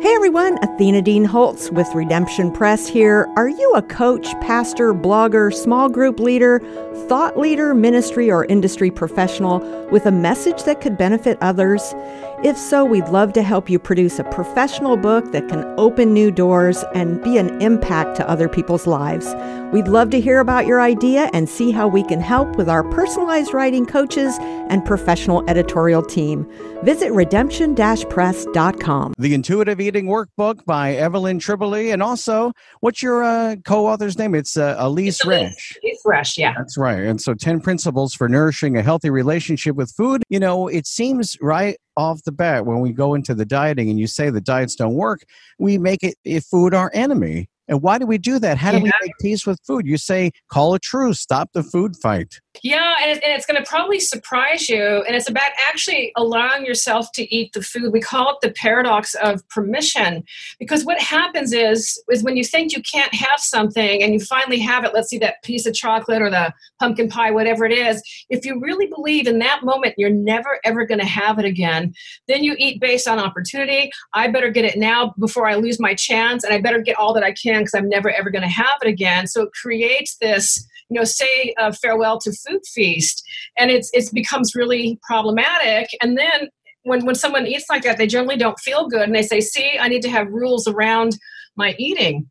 Hey 0.00 0.14
everyone, 0.14 0.56
Athena 0.64 1.02
Dean 1.02 1.24
Holtz 1.24 1.70
with 1.70 1.94
Redemption 1.94 2.50
Press 2.50 2.88
here. 2.88 3.28
Are 3.36 3.48
you 3.48 3.72
a 3.74 3.82
coach, 3.82 4.32
pastor, 4.40 4.94
blogger, 4.94 5.52
small 5.52 5.90
group 5.90 6.18
leader, 6.18 6.60
thought 7.08 7.38
leader, 7.38 7.74
ministry, 7.74 8.30
or 8.30 8.46
industry 8.46 8.90
professional 8.90 9.58
with 9.90 10.06
a 10.06 10.10
message 10.10 10.62
that 10.62 10.80
could 10.80 10.96
benefit 10.96 11.36
others? 11.42 11.94
If 12.44 12.58
so, 12.58 12.84
we'd 12.84 13.06
love 13.06 13.32
to 13.34 13.42
help 13.44 13.70
you 13.70 13.78
produce 13.78 14.18
a 14.18 14.24
professional 14.24 14.96
book 14.96 15.30
that 15.30 15.48
can 15.48 15.62
open 15.78 16.12
new 16.12 16.32
doors 16.32 16.82
and 16.92 17.22
be 17.22 17.38
an 17.38 17.62
impact 17.62 18.16
to 18.16 18.28
other 18.28 18.48
people's 18.48 18.84
lives. 18.84 19.32
We'd 19.72 19.86
love 19.86 20.10
to 20.10 20.20
hear 20.20 20.40
about 20.40 20.66
your 20.66 20.80
idea 20.80 21.30
and 21.32 21.48
see 21.48 21.70
how 21.70 21.86
we 21.86 22.02
can 22.02 22.20
help 22.20 22.56
with 22.56 22.68
our 22.68 22.82
personalized 22.82 23.54
writing 23.54 23.86
coaches 23.86 24.36
and 24.40 24.84
professional 24.84 25.48
editorial 25.48 26.02
team. 26.02 26.44
Visit 26.82 27.12
redemption 27.12 27.76
press.com. 27.76 29.14
The 29.18 29.34
Intuitive 29.34 29.80
Eating 29.80 30.06
Workbook 30.06 30.64
by 30.66 30.94
Evelyn 30.94 31.38
Tribole. 31.38 31.92
And 31.92 32.02
also, 32.02 32.52
what's 32.80 33.02
your 33.02 33.22
uh, 33.22 33.54
co 33.64 33.86
author's 33.86 34.18
name? 34.18 34.34
It's 34.34 34.56
uh, 34.56 34.76
Elyse 34.82 35.24
Resch. 35.24 35.76
Elyse 35.84 36.04
Resch, 36.04 36.36
yeah. 36.36 36.54
That's 36.58 36.76
right. 36.76 37.04
And 37.04 37.20
so, 37.20 37.34
10 37.34 37.60
principles 37.60 38.14
for 38.14 38.28
nourishing 38.28 38.76
a 38.76 38.82
healthy 38.82 39.10
relationship 39.10 39.76
with 39.76 39.92
food. 39.92 40.24
You 40.28 40.40
know, 40.40 40.66
it 40.66 40.88
seems 40.88 41.36
right 41.40 41.76
off 41.96 42.22
the 42.24 42.32
bat 42.32 42.66
when 42.66 42.80
we 42.80 42.92
go 42.92 43.14
into 43.14 43.34
the 43.34 43.44
dieting 43.44 43.90
and 43.90 43.98
you 43.98 44.06
say 44.06 44.30
the 44.30 44.40
diets 44.40 44.74
don't 44.74 44.94
work, 44.94 45.24
we 45.58 45.78
make 45.78 46.00
it 46.02 46.44
food 46.44 46.74
our 46.74 46.90
enemy. 46.94 47.48
And 47.68 47.80
why 47.80 47.98
do 47.98 48.06
we 48.06 48.18
do 48.18 48.38
that? 48.38 48.58
How 48.58 48.72
do 48.72 48.78
yeah. 48.78 48.84
we 48.84 48.92
make 49.02 49.12
peace 49.20 49.46
with 49.46 49.58
food? 49.64 49.86
You 49.86 49.96
say, 49.96 50.32
call 50.48 50.74
a 50.74 50.78
truce, 50.78 51.20
stop 51.20 51.50
the 51.52 51.62
food 51.62 51.96
fight. 51.96 52.40
Yeah, 52.62 52.96
and, 53.00 53.10
it, 53.10 53.24
and 53.24 53.32
it's 53.32 53.46
going 53.46 53.62
to 53.62 53.68
probably 53.68 53.98
surprise 53.98 54.68
you. 54.68 55.02
And 55.06 55.16
it's 55.16 55.28
about 55.28 55.50
actually 55.68 56.12
allowing 56.16 56.66
yourself 56.66 57.10
to 57.12 57.34
eat 57.34 57.52
the 57.52 57.62
food. 57.62 57.92
We 57.92 58.00
call 58.00 58.32
it 58.32 58.36
the 58.42 58.52
paradox 58.52 59.14
of 59.14 59.46
permission. 59.48 60.24
Because 60.58 60.84
what 60.84 61.00
happens 61.00 61.52
is, 61.52 62.02
is 62.10 62.22
when 62.22 62.36
you 62.36 62.44
think 62.44 62.74
you 62.74 62.82
can't 62.82 63.14
have 63.14 63.38
something 63.38 64.02
and 64.02 64.12
you 64.12 64.20
finally 64.20 64.58
have 64.58 64.84
it, 64.84 64.92
let's 64.92 65.08
see 65.08 65.18
that 65.18 65.42
piece 65.42 65.64
of 65.64 65.74
chocolate 65.74 66.20
or 66.20 66.30
the 66.30 66.52
pumpkin 66.78 67.08
pie, 67.08 67.30
whatever 67.30 67.64
it 67.64 67.72
is, 67.72 68.02
if 68.28 68.44
you 68.44 68.60
really 68.60 68.86
believe 68.86 69.26
in 69.26 69.38
that 69.38 69.60
moment 69.62 69.94
you're 69.96 70.10
never 70.10 70.58
ever 70.64 70.84
going 70.84 71.00
to 71.00 71.06
have 71.06 71.38
it 71.38 71.44
again, 71.44 71.94
then 72.28 72.42
you 72.44 72.54
eat 72.58 72.80
based 72.80 73.08
on 73.08 73.18
opportunity. 73.18 73.90
I 74.14 74.28
better 74.28 74.50
get 74.50 74.64
it 74.64 74.76
now 74.76 75.14
before 75.18 75.48
I 75.48 75.54
lose 75.54 75.80
my 75.80 75.94
chance, 75.94 76.44
and 76.44 76.52
I 76.52 76.60
better 76.60 76.80
get 76.80 76.98
all 76.98 77.14
that 77.14 77.22
I 77.22 77.32
can 77.32 77.51
because 77.60 77.74
I'm 77.74 77.88
never 77.88 78.10
ever 78.10 78.30
going 78.30 78.42
to 78.42 78.48
have 78.48 78.78
it 78.82 78.88
again. 78.88 79.26
So 79.26 79.42
it 79.42 79.50
creates 79.52 80.16
this 80.20 80.66
you 80.92 80.98
know 80.98 81.04
say 81.04 81.54
uh, 81.58 81.72
farewell 81.72 82.18
to 82.18 82.32
food 82.32 82.60
feast 82.66 83.24
and 83.56 83.70
it's 83.70 83.90
it 83.94 84.12
becomes 84.12 84.54
really 84.54 84.98
problematic 85.02 85.88
and 86.02 86.18
then 86.18 86.48
when 86.82 87.06
when 87.06 87.14
someone 87.14 87.46
eats 87.46 87.64
like 87.70 87.82
that 87.82 87.96
they 87.96 88.06
generally 88.06 88.36
don't 88.36 88.58
feel 88.58 88.88
good 88.88 89.02
and 89.02 89.14
they 89.14 89.22
say 89.22 89.40
see 89.40 89.78
i 89.80 89.88
need 89.88 90.02
to 90.02 90.10
have 90.10 90.28
rules 90.28 90.68
around 90.68 91.16
my 91.56 91.74
eating 91.78 92.28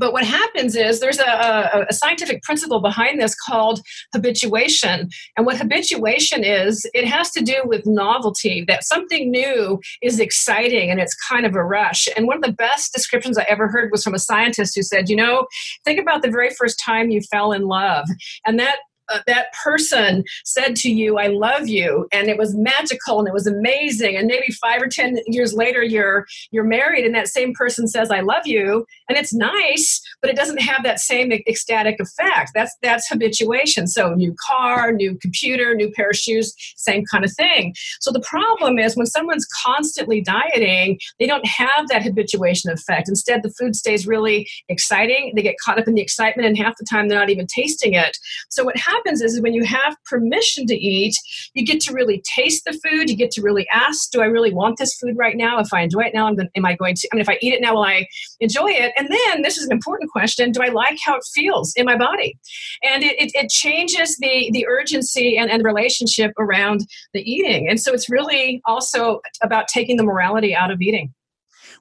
but 0.00 0.14
what 0.14 0.24
happens 0.24 0.74
is 0.74 0.98
there's 0.98 1.18
a, 1.18 1.86
a, 1.88 1.92
scientific 1.92 2.42
principle 2.42 2.80
behind 2.80 3.20
this 3.20 3.34
called 3.34 3.80
habituation. 4.14 5.10
And 5.36 5.44
what 5.44 5.58
habituation 5.58 6.42
is, 6.42 6.88
it 6.94 7.06
has 7.06 7.30
to 7.32 7.42
do 7.42 7.56
with 7.64 7.84
novelty, 7.84 8.64
that 8.66 8.82
something 8.82 9.30
new 9.30 9.78
is 10.02 10.18
exciting 10.18 10.90
and 10.90 10.98
it's 11.00 11.14
kind 11.14 11.44
of 11.44 11.54
a 11.54 11.62
rush. 11.62 12.08
And 12.16 12.26
one 12.26 12.36
of 12.38 12.42
the 12.42 12.52
best 12.52 12.94
descriptions 12.94 13.36
I 13.36 13.42
ever 13.42 13.68
heard 13.68 13.90
was 13.92 14.02
from 14.02 14.14
a 14.14 14.18
scientist 14.18 14.74
who 14.74 14.82
said, 14.82 15.10
you 15.10 15.16
know, 15.16 15.46
think 15.84 16.00
about 16.00 16.22
the 16.22 16.30
very 16.30 16.50
first 16.50 16.80
time 16.82 17.10
you 17.10 17.20
fell 17.20 17.52
in 17.52 17.66
love. 17.66 18.06
And 18.46 18.58
that 18.58 18.78
uh, 19.10 19.20
that 19.26 19.52
person 19.64 20.24
said 20.44 20.76
to 20.76 20.90
you, 20.90 21.18
I 21.18 21.28
love 21.28 21.68
you, 21.68 22.06
and 22.12 22.28
it 22.28 22.38
was 22.38 22.54
magical 22.54 23.18
and 23.18 23.28
it 23.28 23.34
was 23.34 23.46
amazing. 23.46 24.16
And 24.16 24.26
maybe 24.26 24.52
five 24.52 24.80
or 24.80 24.88
10 24.88 25.18
years 25.26 25.52
later, 25.52 25.82
you're, 25.82 26.26
you're 26.50 26.64
married, 26.64 27.04
and 27.04 27.14
that 27.14 27.28
same 27.28 27.52
person 27.54 27.88
says, 27.88 28.10
I 28.10 28.20
love 28.20 28.46
you, 28.46 28.86
and 29.08 29.18
it's 29.18 29.34
nice, 29.34 30.00
but 30.20 30.30
it 30.30 30.36
doesn't 30.36 30.60
have 30.60 30.82
that 30.84 31.00
same 31.00 31.32
ecstatic 31.32 31.96
effect. 31.98 32.52
That's, 32.54 32.74
that's 32.82 33.08
habituation. 33.08 33.86
So, 33.86 34.14
new 34.14 34.34
car, 34.46 34.92
new 34.92 35.18
computer, 35.20 35.74
new 35.74 35.90
pair 35.90 36.10
of 36.10 36.16
shoes, 36.16 36.54
same 36.76 37.04
kind 37.10 37.24
of 37.24 37.32
thing. 37.32 37.74
So, 38.00 38.12
the 38.12 38.20
problem 38.20 38.78
is 38.78 38.96
when 38.96 39.06
someone's 39.06 39.46
constantly 39.64 40.20
dieting, 40.20 40.98
they 41.18 41.26
don't 41.26 41.46
have 41.46 41.88
that 41.88 42.02
habituation 42.02 42.70
effect. 42.70 43.08
Instead, 43.08 43.42
the 43.42 43.52
food 43.58 43.74
stays 43.74 44.06
really 44.06 44.48
exciting. 44.68 45.32
They 45.34 45.42
get 45.42 45.56
caught 45.64 45.78
up 45.78 45.88
in 45.88 45.94
the 45.94 46.02
excitement, 46.02 46.46
and 46.46 46.56
half 46.56 46.76
the 46.78 46.86
time 46.88 47.08
they're 47.08 47.18
not 47.18 47.30
even 47.30 47.46
tasting 47.46 47.94
it. 47.94 48.16
So, 48.48 48.64
what 48.64 48.76
happens 48.76 48.99
happens 49.00 49.22
is 49.22 49.40
when 49.40 49.54
you 49.54 49.64
have 49.64 49.96
permission 50.04 50.66
to 50.66 50.74
eat, 50.74 51.14
you 51.54 51.64
get 51.64 51.80
to 51.82 51.92
really 51.92 52.22
taste 52.34 52.64
the 52.64 52.72
food. 52.72 53.08
You 53.08 53.16
get 53.16 53.30
to 53.32 53.42
really 53.42 53.66
ask, 53.72 54.10
do 54.10 54.20
I 54.20 54.26
really 54.26 54.52
want 54.52 54.78
this 54.78 54.94
food 54.94 55.16
right 55.16 55.36
now? 55.36 55.58
If 55.58 55.72
I 55.72 55.82
enjoy 55.82 56.02
it 56.02 56.14
now, 56.14 56.28
am 56.28 56.66
I 56.66 56.76
going 56.76 56.94
to, 56.94 57.08
I 57.12 57.16
mean, 57.16 57.22
if 57.22 57.28
I 57.28 57.38
eat 57.40 57.54
it 57.54 57.60
now, 57.60 57.74
will 57.74 57.84
I 57.84 58.06
enjoy 58.40 58.68
it? 58.68 58.92
And 58.96 59.08
then 59.08 59.42
this 59.42 59.58
is 59.58 59.66
an 59.66 59.72
important 59.72 60.10
question. 60.10 60.52
Do 60.52 60.62
I 60.62 60.68
like 60.68 60.98
how 61.04 61.16
it 61.16 61.22
feels 61.34 61.72
in 61.76 61.86
my 61.86 61.96
body? 61.96 62.38
And 62.82 63.02
it, 63.02 63.20
it, 63.20 63.32
it 63.34 63.50
changes 63.50 64.16
the, 64.18 64.50
the 64.52 64.66
urgency 64.66 65.36
and, 65.36 65.50
and 65.50 65.64
relationship 65.64 66.32
around 66.38 66.86
the 67.14 67.20
eating. 67.20 67.68
And 67.68 67.80
so 67.80 67.92
it's 67.92 68.10
really 68.10 68.60
also 68.64 69.20
about 69.42 69.68
taking 69.68 69.96
the 69.96 70.04
morality 70.04 70.54
out 70.54 70.70
of 70.70 70.80
eating. 70.80 71.12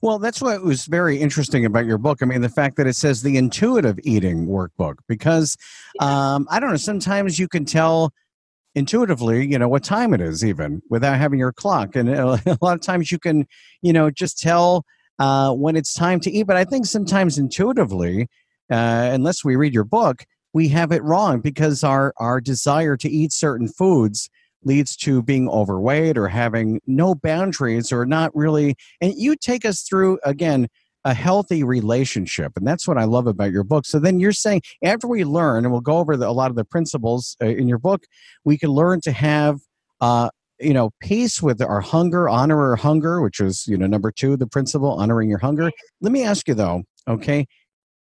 Well, 0.02 0.18
that's 0.18 0.42
what 0.42 0.64
was 0.64 0.86
very 0.86 1.18
interesting 1.18 1.66
about 1.66 1.86
your 1.86 1.98
book. 1.98 2.20
I 2.22 2.26
mean, 2.26 2.40
the 2.42 2.48
fact 2.48 2.78
that 2.78 2.88
it 2.88 2.96
says 2.96 3.22
the 3.22 3.36
intuitive 3.36 4.00
eating 4.04 4.48
workbook, 4.48 4.96
because 5.10 5.58
um, 6.00 6.48
I 6.50 6.60
don't 6.62 6.70
know, 6.70 6.78
sometimes 6.78 7.38
you 7.38 7.50
can 7.50 7.66
tell 7.66 8.14
intuitively, 8.76 9.46
you 9.46 9.60
know, 9.60 9.68
what 9.68 9.84
time 9.84 10.14
it 10.14 10.22
is 10.22 10.46
even 10.46 10.82
without 10.90 11.18
having 11.18 11.38
your 11.38 11.52
clock. 11.52 11.98
And 11.98 12.10
a 12.10 12.40
lot 12.62 12.76
of 12.76 12.82
times 12.82 13.12
you 13.12 13.20
can, 13.20 13.46
you 13.82 13.92
know, 13.92 14.10
just 14.10 14.40
tell 14.40 14.86
uh, 15.20 15.52
when 15.52 15.76
it's 15.76 15.94
time 15.94 16.22
to 16.22 16.32
eat. 16.32 16.44
But 16.44 16.56
I 16.56 16.64
think 16.64 16.86
sometimes 16.86 17.38
intuitively, 17.38 18.30
uh, 18.72 19.10
unless 19.12 19.44
we 19.44 19.58
read 19.58 19.74
your 19.74 19.84
book, 19.84 20.24
we 20.54 20.70
have 20.70 20.94
it 20.94 21.04
wrong 21.04 21.42
because 21.42 21.84
our, 21.84 22.14
our 22.18 22.40
desire 22.40 22.96
to 22.96 23.10
eat 23.10 23.34
certain 23.34 23.68
foods 23.68 24.30
leads 24.64 24.96
to 24.98 25.22
being 25.22 25.50
overweight 25.50 26.18
or 26.18 26.28
having 26.28 26.82
no 26.86 27.16
boundaries 27.16 27.92
or 27.92 28.06
not 28.06 28.36
really. 28.36 28.76
And 29.02 29.14
you 29.16 29.36
take 29.36 29.66
us 29.66 29.82
through, 29.82 30.20
again, 30.24 30.68
a 31.06 31.14
healthy 31.14 31.64
relationship. 31.64 32.54
And 32.56 32.68
that's 32.68 32.88
what 32.88 32.98
I 32.98 33.06
love 33.06 33.28
about 33.28 33.52
your 33.52 33.64
book. 33.64 33.86
So 33.86 34.00
then 34.00 34.20
you're 34.20 34.32
saying, 34.32 34.62
after 34.84 35.08
we 35.08 35.24
learn, 35.24 35.64
and 35.64 35.72
we'll 35.72 35.82
go 35.82 35.98
over 35.98 36.18
the, 36.18 36.28
a 36.28 36.32
lot 36.32 36.50
of 36.50 36.56
the 36.56 36.66
principles 36.66 37.38
uh, 37.42 37.46
in 37.48 37.68
your 37.68 37.78
book, 37.78 38.04
we 38.44 38.58
can 38.58 38.70
learn 38.70 39.02
to 39.02 39.12
have. 39.12 39.60
Uh, 40.02 40.30
you 40.62 40.74
know 40.74 40.92
peace 41.02 41.42
with 41.42 41.62
our 41.62 41.80
hunger 41.80 42.28
honor 42.28 42.60
our 42.60 42.76
hunger 42.76 43.22
which 43.22 43.40
is 43.40 43.66
you 43.68 43.78
know 43.78 43.88
number 43.88 44.12
two 44.12 44.36
the 44.36 44.46
principle 44.46 44.92
honoring 44.92 45.30
your 45.30 45.38
hunger 45.40 45.72
let 46.02 46.12
me 46.12 46.24
ask 46.24 46.48
you 46.50 46.54
though 46.54 46.84
okay 47.08 47.48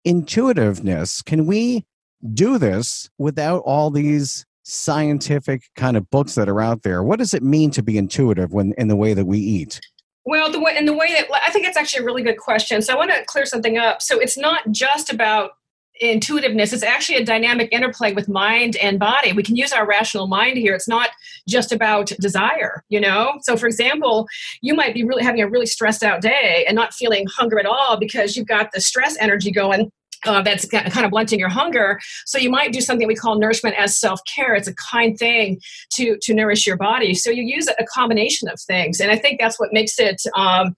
intuitiveness 0.04 1.22
can 1.22 1.46
we 1.46 1.86
do 2.34 2.58
this 2.58 3.10
without 3.18 3.60
all 3.60 3.90
these 3.90 4.46
scientific 4.64 5.64
kind 5.76 5.98
of 5.98 6.10
books 6.10 6.36
that 6.36 6.50
are 6.50 6.62
out 6.62 6.84
there. 6.84 7.04
What 7.04 7.20
does 7.20 7.34
it 7.34 7.44
mean 7.44 7.72
to 7.72 7.84
be 7.84 7.98
intuitive 7.98 8.52
when 8.52 8.74
in 8.78 8.88
the 8.88 8.96
way 8.96 9.14
that 9.14 9.26
we 9.26 9.40
eat? 9.40 9.80
Well, 10.26 10.52
the 10.52 10.60
way 10.60 10.78
in 10.78 10.86
the 10.86 10.94
way 10.94 11.14
that 11.14 11.28
I 11.46 11.52
think 11.52 11.66
it's 11.66 11.78
actually 11.78 12.04
a 12.04 12.06
really 12.06 12.24
good 12.24 12.38
question. 12.38 12.82
So 12.82 12.94
I 12.94 12.98
want 12.98 13.12
to 13.12 13.24
clear 13.26 13.46
something 13.46 13.78
up. 13.78 14.02
So 14.02 14.20
it's 14.20 14.38
not 14.38 14.72
just 14.72 15.12
about 15.12 15.52
intuitiveness 16.00 16.74
it's 16.74 16.84
actually 16.84 17.18
a 17.18 17.24
dynamic 17.24 17.70
interplay 17.72 18.12
with 18.12 18.28
mind 18.28 18.76
and 18.78 18.98
body 18.98 19.34
we 19.34 19.44
can 19.44 19.56
use 19.56 19.72
our 19.72 19.86
rational 19.86 20.26
mind 20.26 20.58
here 20.58 20.74
it's 20.74 20.88
not 20.88 21.10
just 21.48 21.72
about 21.72 22.08
desire 22.20 22.84
you 22.90 23.00
know 23.00 23.34
so 23.42 23.56
for 23.56 23.68
example 23.68 24.26
you 24.62 24.74
might 24.74 24.96
be 24.96 25.04
really 25.04 25.24
having 25.24 25.42
a 25.42 25.48
really 25.48 25.66
stressed 25.66 26.02
out 26.02 26.22
day 26.22 26.66
and 26.68 26.76
not 26.76 26.94
feeling 26.94 27.28
hunger 27.28 27.60
at 27.60 27.68
all 27.68 27.98
because 27.98 28.36
you've 28.36 28.48
got 28.48 28.72
the 28.74 28.82
stress 28.82 29.16
energy 29.20 29.52
going 29.52 29.92
uh, 30.26 30.42
that's 30.42 30.66
kind 30.68 31.06
of 31.06 31.12
blunting 31.12 31.40
your 31.40 31.50
hunger. 31.50 32.00
So 32.26 32.38
you 32.38 32.50
might 32.50 32.72
do 32.72 32.82
something 32.82 33.08
we 33.08 33.16
call 33.16 33.40
nourishment 33.40 33.76
as 33.78 33.98
self 33.98 34.20
care. 34.34 34.56
It's 34.56 34.68
a 34.68 34.76
kind 34.76 35.18
thing 35.18 35.62
to 35.92 36.18
to 36.22 36.34
nourish 36.34 36.66
your 36.66 36.78
body. 36.78 37.14
So 37.14 37.30
you 37.30 37.44
use 37.44 37.68
a 37.68 37.86
combination 37.86 38.48
of 38.48 38.60
things, 38.60 39.00
and 39.00 39.12
I 39.12 39.18
think 39.18 39.40
that's 39.40 39.60
what 39.60 39.74
makes 39.74 40.00
it 40.00 40.22
um, 40.36 40.76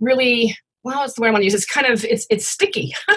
really 0.00 0.56
well, 0.82 1.04
it's 1.04 1.14
the 1.14 1.20
word 1.20 1.28
I 1.28 1.30
want 1.32 1.42
to 1.42 1.44
use. 1.44 1.54
It's 1.54 1.66
kind 1.66 1.86
of 1.86 2.04
it's 2.04 2.26
it's 2.30 2.48
sticky. 2.48 2.94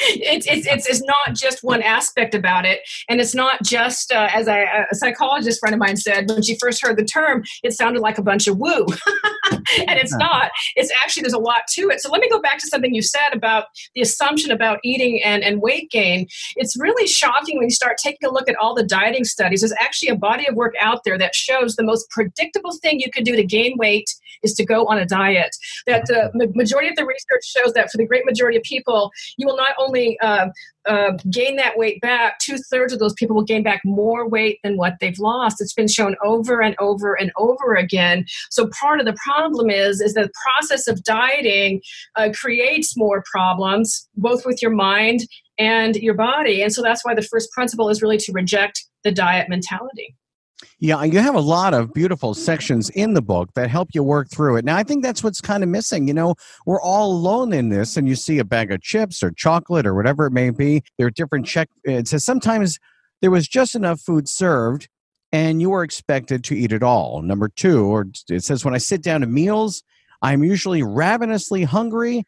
it's, 0.00 0.46
it's 0.46 0.66
it's 0.66 0.86
it's 0.86 1.02
not 1.02 1.34
just 1.34 1.64
one 1.64 1.82
aspect 1.82 2.34
about 2.34 2.66
it, 2.66 2.80
and 3.08 3.18
it's 3.18 3.34
not 3.34 3.62
just 3.62 4.12
uh, 4.12 4.28
as 4.32 4.46
I, 4.46 4.60
a 4.90 4.94
psychologist 4.94 5.58
friend 5.60 5.74
of 5.74 5.80
mine 5.80 5.96
said 5.96 6.28
when 6.28 6.42
she 6.42 6.58
first 6.58 6.84
heard 6.84 6.98
the 6.98 7.04
term, 7.04 7.44
it 7.62 7.72
sounded 7.72 8.00
like 8.00 8.18
a 8.18 8.22
bunch 8.22 8.46
of 8.46 8.58
woo, 8.58 8.84
and 9.52 9.98
it's 9.98 10.14
not. 10.16 10.50
It's 10.76 10.92
actually 11.02 11.22
there's 11.22 11.32
a 11.32 11.38
lot 11.38 11.62
to 11.70 11.88
it. 11.88 12.00
So 12.00 12.10
let 12.10 12.20
me 12.20 12.28
go 12.28 12.42
back 12.42 12.58
to 12.58 12.66
something 12.66 12.94
you 12.94 13.02
said 13.02 13.30
about 13.32 13.64
the 13.94 14.02
assumption 14.02 14.50
about 14.50 14.78
eating 14.84 15.22
and 15.24 15.42
and 15.42 15.62
weight 15.62 15.90
gain. 15.90 16.26
It's 16.56 16.78
really 16.78 17.06
shocking 17.06 17.56
when 17.56 17.68
you 17.68 17.74
start 17.74 17.96
taking 17.96 18.28
a 18.28 18.32
look 18.32 18.50
at 18.50 18.56
all 18.56 18.74
the 18.74 18.84
dieting 18.84 19.24
studies. 19.24 19.62
There's 19.62 19.72
actually 19.80 20.10
a 20.10 20.16
body 20.16 20.46
of 20.46 20.56
work 20.56 20.74
out 20.78 21.04
there 21.04 21.16
that 21.16 21.34
shows 21.34 21.76
the 21.76 21.84
most 21.84 22.10
predictable 22.10 22.72
thing 22.82 23.00
you 23.00 23.10
can 23.10 23.24
do 23.24 23.34
to 23.34 23.44
gain 23.44 23.78
weight 23.78 24.10
is 24.42 24.52
to 24.54 24.64
go 24.64 24.84
on 24.86 24.98
a 24.98 25.06
diet. 25.06 25.56
That 25.86 26.04
the 26.06 26.52
majority 26.54 26.90
of 26.90 26.97
the 26.98 27.06
research 27.06 27.44
shows 27.44 27.72
that 27.74 27.90
for 27.90 27.96
the 27.96 28.06
great 28.06 28.24
majority 28.26 28.56
of 28.56 28.62
people, 28.62 29.10
you 29.36 29.46
will 29.46 29.56
not 29.56 29.74
only 29.78 30.18
uh, 30.20 30.48
uh, 30.86 31.12
gain 31.30 31.56
that 31.56 31.76
weight 31.76 32.00
back, 32.00 32.38
two 32.40 32.56
thirds 32.70 32.92
of 32.92 32.98
those 32.98 33.14
people 33.14 33.36
will 33.36 33.44
gain 33.44 33.62
back 33.62 33.80
more 33.84 34.28
weight 34.28 34.58
than 34.62 34.76
what 34.76 34.94
they've 35.00 35.18
lost. 35.18 35.60
It's 35.60 35.74
been 35.74 35.88
shown 35.88 36.16
over 36.24 36.60
and 36.60 36.74
over 36.78 37.14
and 37.14 37.30
over 37.36 37.74
again. 37.74 38.24
So 38.50 38.68
part 38.68 39.00
of 39.00 39.06
the 39.06 39.16
problem 39.24 39.70
is 39.70 40.00
is 40.00 40.14
that 40.14 40.28
the 40.28 40.32
process 40.42 40.86
of 40.88 41.02
dieting 41.04 41.80
uh, 42.16 42.30
creates 42.34 42.96
more 42.96 43.22
problems, 43.30 44.08
both 44.16 44.44
with 44.44 44.60
your 44.62 44.72
mind 44.72 45.20
and 45.58 45.96
your 45.96 46.14
body. 46.14 46.62
And 46.62 46.72
so 46.72 46.82
that's 46.82 47.04
why 47.04 47.14
the 47.14 47.22
first 47.22 47.50
principle 47.52 47.88
is 47.88 48.02
really 48.02 48.18
to 48.18 48.32
reject 48.32 48.84
the 49.04 49.12
diet 49.12 49.48
mentality. 49.48 50.14
Yeah, 50.80 51.04
you 51.04 51.20
have 51.20 51.34
a 51.34 51.40
lot 51.40 51.74
of 51.74 51.92
beautiful 51.92 52.34
sections 52.34 52.90
in 52.90 53.14
the 53.14 53.22
book 53.22 53.50
that 53.54 53.70
help 53.70 53.90
you 53.94 54.02
work 54.02 54.28
through 54.28 54.56
it. 54.56 54.64
Now, 54.64 54.76
I 54.76 54.82
think 54.82 55.04
that's 55.04 55.22
what's 55.22 55.40
kind 55.40 55.62
of 55.62 55.68
missing. 55.68 56.08
You 56.08 56.14
know, 56.14 56.34
we're 56.66 56.80
all 56.80 57.12
alone 57.12 57.52
in 57.52 57.68
this, 57.68 57.96
and 57.96 58.08
you 58.08 58.16
see 58.16 58.38
a 58.38 58.44
bag 58.44 58.72
of 58.72 58.80
chips 58.80 59.22
or 59.22 59.30
chocolate 59.30 59.86
or 59.86 59.94
whatever 59.94 60.26
it 60.26 60.32
may 60.32 60.50
be. 60.50 60.82
There 60.96 61.06
are 61.06 61.10
different 61.10 61.46
check. 61.46 61.68
It 61.84 62.08
says 62.08 62.24
sometimes 62.24 62.78
there 63.20 63.30
was 63.30 63.46
just 63.46 63.74
enough 63.74 64.00
food 64.00 64.28
served, 64.28 64.88
and 65.32 65.60
you 65.60 65.70
were 65.70 65.84
expected 65.84 66.42
to 66.44 66.56
eat 66.56 66.72
it 66.72 66.82
all. 66.82 67.22
Number 67.22 67.48
two, 67.48 67.84
or 67.86 68.06
it 68.28 68.42
says 68.42 68.64
when 68.64 68.74
I 68.74 68.78
sit 68.78 69.02
down 69.02 69.20
to 69.20 69.26
meals, 69.26 69.82
I'm 70.22 70.42
usually 70.42 70.82
ravenously 70.82 71.64
hungry, 71.64 72.24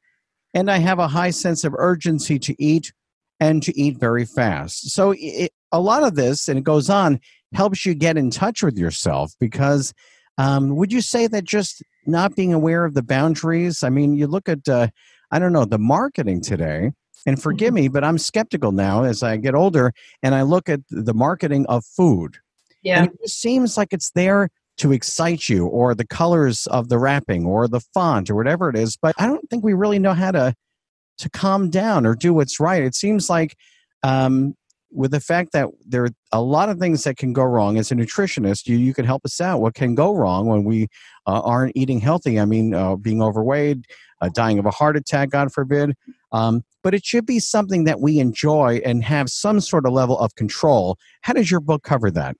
and 0.54 0.70
I 0.70 0.78
have 0.78 0.98
a 0.98 1.08
high 1.08 1.30
sense 1.30 1.64
of 1.64 1.74
urgency 1.76 2.38
to 2.40 2.62
eat 2.62 2.92
and 3.40 3.62
to 3.62 3.76
eat 3.78 3.98
very 3.98 4.24
fast. 4.24 4.90
So 4.90 5.14
it, 5.16 5.52
a 5.72 5.80
lot 5.80 6.02
of 6.02 6.14
this, 6.14 6.48
and 6.48 6.58
it 6.58 6.64
goes 6.64 6.90
on 6.90 7.20
helps 7.52 7.84
you 7.84 7.94
get 7.94 8.16
in 8.16 8.30
touch 8.30 8.62
with 8.62 8.78
yourself 8.78 9.34
because 9.40 9.92
um, 10.38 10.76
would 10.76 10.92
you 10.92 11.00
say 11.00 11.26
that 11.26 11.44
just 11.44 11.82
not 12.06 12.36
being 12.36 12.54
aware 12.54 12.84
of 12.84 12.94
the 12.94 13.02
boundaries 13.02 13.82
i 13.82 13.88
mean 13.88 14.14
you 14.14 14.28
look 14.28 14.48
at 14.48 14.68
uh, 14.68 14.86
i 15.32 15.38
don't 15.40 15.52
know 15.52 15.64
the 15.64 15.78
marketing 15.78 16.40
today 16.40 16.92
And 17.26 17.40
forgive 17.40 17.74
me, 17.74 17.88
but 17.88 18.02
I'm 18.02 18.18
skeptical 18.18 18.72
now 18.72 19.04
as 19.04 19.22
I 19.22 19.36
get 19.36 19.54
older 19.54 19.92
and 20.22 20.34
I 20.34 20.42
look 20.42 20.68
at 20.68 20.80
the 20.90 21.14
marketing 21.14 21.66
of 21.66 21.84
food. 21.84 22.38
Yeah. 22.82 23.02
And 23.02 23.10
it 23.20 23.28
seems 23.28 23.76
like 23.76 23.92
it's 23.92 24.10
there 24.12 24.48
to 24.78 24.92
excite 24.92 25.48
you 25.48 25.66
or 25.66 25.94
the 25.94 26.06
colors 26.06 26.66
of 26.68 26.88
the 26.88 26.98
wrapping 26.98 27.44
or 27.44 27.68
the 27.68 27.80
font 27.92 28.30
or 28.30 28.34
whatever 28.34 28.70
it 28.70 28.76
is, 28.76 28.96
but 28.96 29.14
I 29.18 29.26
don't 29.26 29.48
think 29.50 29.62
we 29.62 29.74
really 29.74 29.98
know 29.98 30.14
how 30.14 30.30
to 30.30 30.54
to 31.18 31.28
calm 31.28 31.68
down 31.68 32.06
or 32.06 32.14
do 32.14 32.32
what's 32.32 32.58
right. 32.58 32.82
It 32.82 32.94
seems 32.94 33.28
like 33.28 33.54
um, 34.02 34.54
with 34.92 35.12
the 35.12 35.20
fact 35.20 35.52
that 35.52 35.68
there 35.86 36.04
are 36.04 36.10
a 36.32 36.42
lot 36.42 36.68
of 36.68 36.78
things 36.78 37.04
that 37.04 37.16
can 37.16 37.32
go 37.32 37.44
wrong. 37.44 37.78
As 37.78 37.92
a 37.92 37.94
nutritionist 37.94 38.66
you, 38.66 38.76
you 38.76 38.92
could 38.92 39.06
help 39.06 39.24
us 39.24 39.40
out. 39.40 39.60
What 39.60 39.74
can 39.74 39.94
go 39.94 40.14
wrong 40.14 40.46
when 40.46 40.64
we 40.64 40.88
uh, 41.26 41.40
aren't 41.40 41.76
eating 41.76 42.00
healthy? 42.00 42.40
I 42.40 42.44
mean 42.44 42.74
uh, 42.74 42.96
being 42.96 43.22
overweight 43.22 43.86
uh, 44.20 44.28
dying 44.32 44.58
of 44.58 44.66
a 44.66 44.70
heart 44.70 44.96
attack 44.96 45.30
god 45.30 45.52
forbid. 45.52 45.96
Um, 46.32 46.62
but 46.82 46.94
it 46.94 47.04
should 47.04 47.26
be 47.26 47.40
something 47.40 47.84
that 47.84 48.00
we 48.00 48.20
enjoy 48.20 48.80
and 48.84 49.04
have 49.04 49.28
some 49.28 49.60
sort 49.60 49.86
of 49.86 49.92
level 49.92 50.18
of 50.18 50.34
control. 50.34 50.96
How 51.22 51.32
does 51.32 51.50
your 51.50 51.60
book 51.60 51.82
cover 51.82 52.10
that 52.12 52.36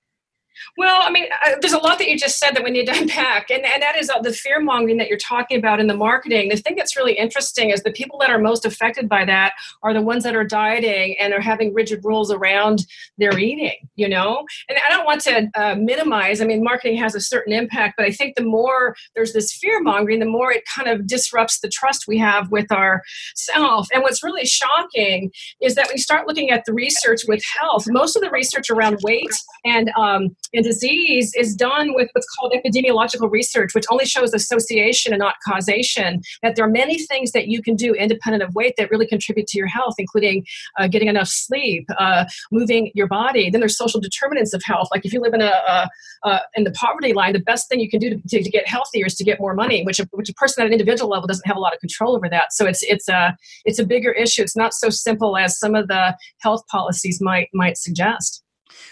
well, 0.77 1.03
I 1.03 1.11
mean, 1.11 1.27
uh, 1.45 1.53
there's 1.61 1.73
a 1.73 1.79
lot 1.79 1.99
that 1.99 2.09
you 2.09 2.19
just 2.19 2.39
said 2.39 2.53
that 2.53 2.65
we 2.65 2.71
need 2.71 2.87
to 2.87 2.93
unpack, 2.99 3.51
and, 3.51 3.65
and 3.65 3.83
that 3.83 3.97
is 3.97 4.11
uh, 4.11 4.21
the 4.21 4.33
fear 4.33 4.61
mongering 4.61 4.97
that 4.99 5.09
you're 5.09 5.19
talking 5.19 5.59
about 5.59 5.81
in 5.81 5.87
the 5.87 5.97
marketing. 5.97 6.49
The 6.49 6.57
thing 6.57 6.77
that's 6.77 6.97
really 6.97 7.15
interesting 7.15 7.71
is 7.71 7.83
the 7.83 7.93
people 7.93 8.19
that 8.21 8.31
are 8.31 8.39
most 8.39 8.65
affected 8.65 9.09
by 9.09 9.25
that 9.25 9.53
are 9.83 9.95
the 9.95 10.03
ones 10.03 10.25
that 10.25 10.37
are 10.37 10.45
dieting 10.45 11.17
and 11.19 11.33
are 11.33 11.41
having 11.41 11.75
rigid 11.75 12.05
rules 12.05 12.31
around 12.31 12.87
their 13.19 13.39
eating, 13.39 13.89
you 13.97 14.09
know? 14.09 14.45
And 14.69 14.79
I 14.87 14.91
don't 14.91 15.05
want 15.05 15.21
to 15.23 15.49
uh, 15.55 15.75
minimize, 15.77 16.41
I 16.41 16.45
mean, 16.45 16.63
marketing 16.63 16.97
has 16.99 17.15
a 17.15 17.21
certain 17.21 17.53
impact, 17.53 17.95
but 17.97 18.07
I 18.07 18.11
think 18.11 18.37
the 18.37 18.45
more 18.45 18.97
there's 19.15 19.33
this 19.33 19.53
fear 19.53 19.81
mongering, 19.83 20.21
the 20.21 20.27
more 20.27 20.53
it 20.53 20.65
kind 20.75 20.89
of 20.89 21.07
disrupts 21.07 21.61
the 21.61 21.69
trust 21.69 22.05
we 22.07 22.19
have 22.19 22.51
with 22.51 22.71
ourself. 22.73 23.89
And 23.93 24.03
what's 24.03 24.23
really 24.23 24.47
shocking 24.47 25.31
is 25.61 25.75
that 25.75 25.91
we 25.93 25.99
start 25.99 26.27
looking 26.27 26.51
at 26.51 26.65
the 26.65 26.73
research 26.73 27.23
with 27.27 27.43
health, 27.59 27.85
most 27.89 28.17
of 28.17 28.23
the 28.23 28.31
research 28.31 28.71
around 28.71 28.99
weight 29.03 29.33
and 29.65 29.91
um, 29.97 30.37
and 30.53 30.65
disease 30.65 31.33
is 31.37 31.55
done 31.55 31.95
with 31.95 32.09
what's 32.13 32.27
called 32.37 32.53
epidemiological 32.53 33.31
research, 33.31 33.75
which 33.75 33.85
only 33.91 34.05
shows 34.05 34.35
association 34.35 35.13
and 35.13 35.21
not 35.21 35.37
causation. 35.47 36.21
That 36.43 36.57
there 36.57 36.65
are 36.65 36.71
many 36.71 36.99
things 36.99 37.33
that 37.33 37.49
you 37.49 37.63
can 37.63 37.77
do 37.77 37.95
independent 37.95 38.43
of 38.43 38.55
weight 38.55 38.75
that 38.77 38.91
really 38.91 39.07
contribute 39.07 39.47
to 39.49 39.59
your 39.59 39.67
health, 39.67 39.95
including 39.99 40.45
uh, 40.79 40.89
getting 40.89 41.09
enough 41.09 41.29
sleep, 41.29 41.87
uh, 41.99 42.25
moving 42.51 42.91
your 42.95 43.07
body. 43.07 43.51
Then 43.51 43.61
there's 43.61 43.77
social 43.77 44.01
determinants 44.01 44.53
of 44.55 44.63
health. 44.65 44.89
Like 44.91 45.05
if 45.05 45.13
you 45.13 45.21
live 45.21 45.35
in 45.35 45.43
a, 45.43 45.53
a, 45.67 45.91
a 46.25 46.41
in 46.55 46.65
the 46.65 46.73
poverty 46.73 47.13
line, 47.13 47.33
the 47.33 47.41
best 47.41 47.69
thing 47.69 47.81
you 47.81 47.91
can 47.91 48.01
do 48.01 48.11
to, 48.11 48.17
to, 48.17 48.43
to, 48.43 48.51
get 48.51 48.67
healthier 48.67 49.07
is 49.07 49.15
to 49.15 49.25
get 49.25 49.39
more 49.41 49.55
money, 49.55 49.85
which 49.85 50.01
a, 50.01 50.09
which 50.13 50.29
a 50.29 50.35
person 50.35 50.63
at 50.63 50.67
an 50.67 50.73
individual 50.73 51.11
level 51.11 51.27
doesn't 51.27 51.47
have 51.47 51.57
a 51.57 51.61
lot 51.61 51.73
of 51.73 51.81
control 51.81 52.17
over 52.17 52.29
that. 52.29 52.53
So 52.53 52.67
it's 52.67 52.83
it's 52.83 53.09
a 53.09 53.37
it's 53.65 53.79
a 53.79 53.87
bigger 53.87 54.13
issue. 54.13 54.43
It's 54.43 54.57
not 54.57 54.75
so 54.75 54.91
simple 54.91 55.37
as 55.37 55.59
some 55.59 55.75
of 55.75 55.89
the 55.89 56.17
health 56.41 56.67
policies 56.69 57.21
might 57.21 57.49
might 57.53 57.77
suggest 57.77 58.43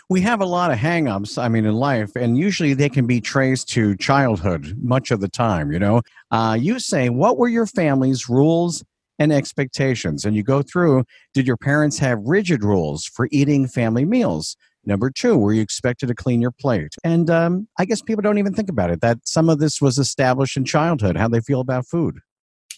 we 0.08 0.20
have 0.23 0.40
a 0.40 0.47
lot 0.47 0.70
of 0.70 0.78
hangups, 0.78 1.40
I 1.40 1.49
mean, 1.49 1.64
in 1.64 1.75
life, 1.75 2.14
and 2.16 2.37
usually 2.37 2.75
they 2.75 2.88
can 2.88 3.06
be 3.06 3.20
traced 3.20 3.68
to 3.70 3.97
childhood 3.97 4.76
much 4.82 5.11
of 5.11 5.20
the 5.20 5.28
time, 5.28 5.73
you 5.73 5.78
know. 5.78 6.02
Uh, 6.30 6.56
you 6.58 6.78
say, 6.78 7.08
what 7.08 7.38
were 7.38 7.49
your 7.49 7.66
family's 7.66 8.28
rules 8.28 8.85
and 9.18 9.32
expectations? 9.32 10.25
And 10.25 10.37
you 10.37 10.42
go 10.42 10.62
through, 10.62 11.04
did 11.35 11.47
your 11.47 11.56
parents 11.56 11.99
have 11.99 12.18
rigid 12.23 12.62
rules 12.62 13.04
for 13.04 13.28
eating 13.30 13.66
family 13.66 14.04
meals? 14.04 14.56
Number 14.85 15.11
two, 15.11 15.37
were 15.37 15.52
you 15.52 15.61
expected 15.61 16.06
to 16.06 16.14
clean 16.14 16.40
your 16.40 16.52
plate? 16.52 16.94
And 17.04 17.28
um, 17.28 17.68
I 17.78 17.85
guess 17.85 18.00
people 18.00 18.23
don't 18.23 18.38
even 18.38 18.54
think 18.54 18.70
about 18.70 18.90
it, 18.90 19.00
that 19.02 19.18
some 19.25 19.50
of 19.50 19.58
this 19.58 19.82
was 19.82 19.99
established 19.99 20.56
in 20.56 20.64
childhood, 20.64 21.16
how 21.16 21.28
they 21.28 21.40
feel 21.40 21.61
about 21.61 21.87
food. 21.87 22.20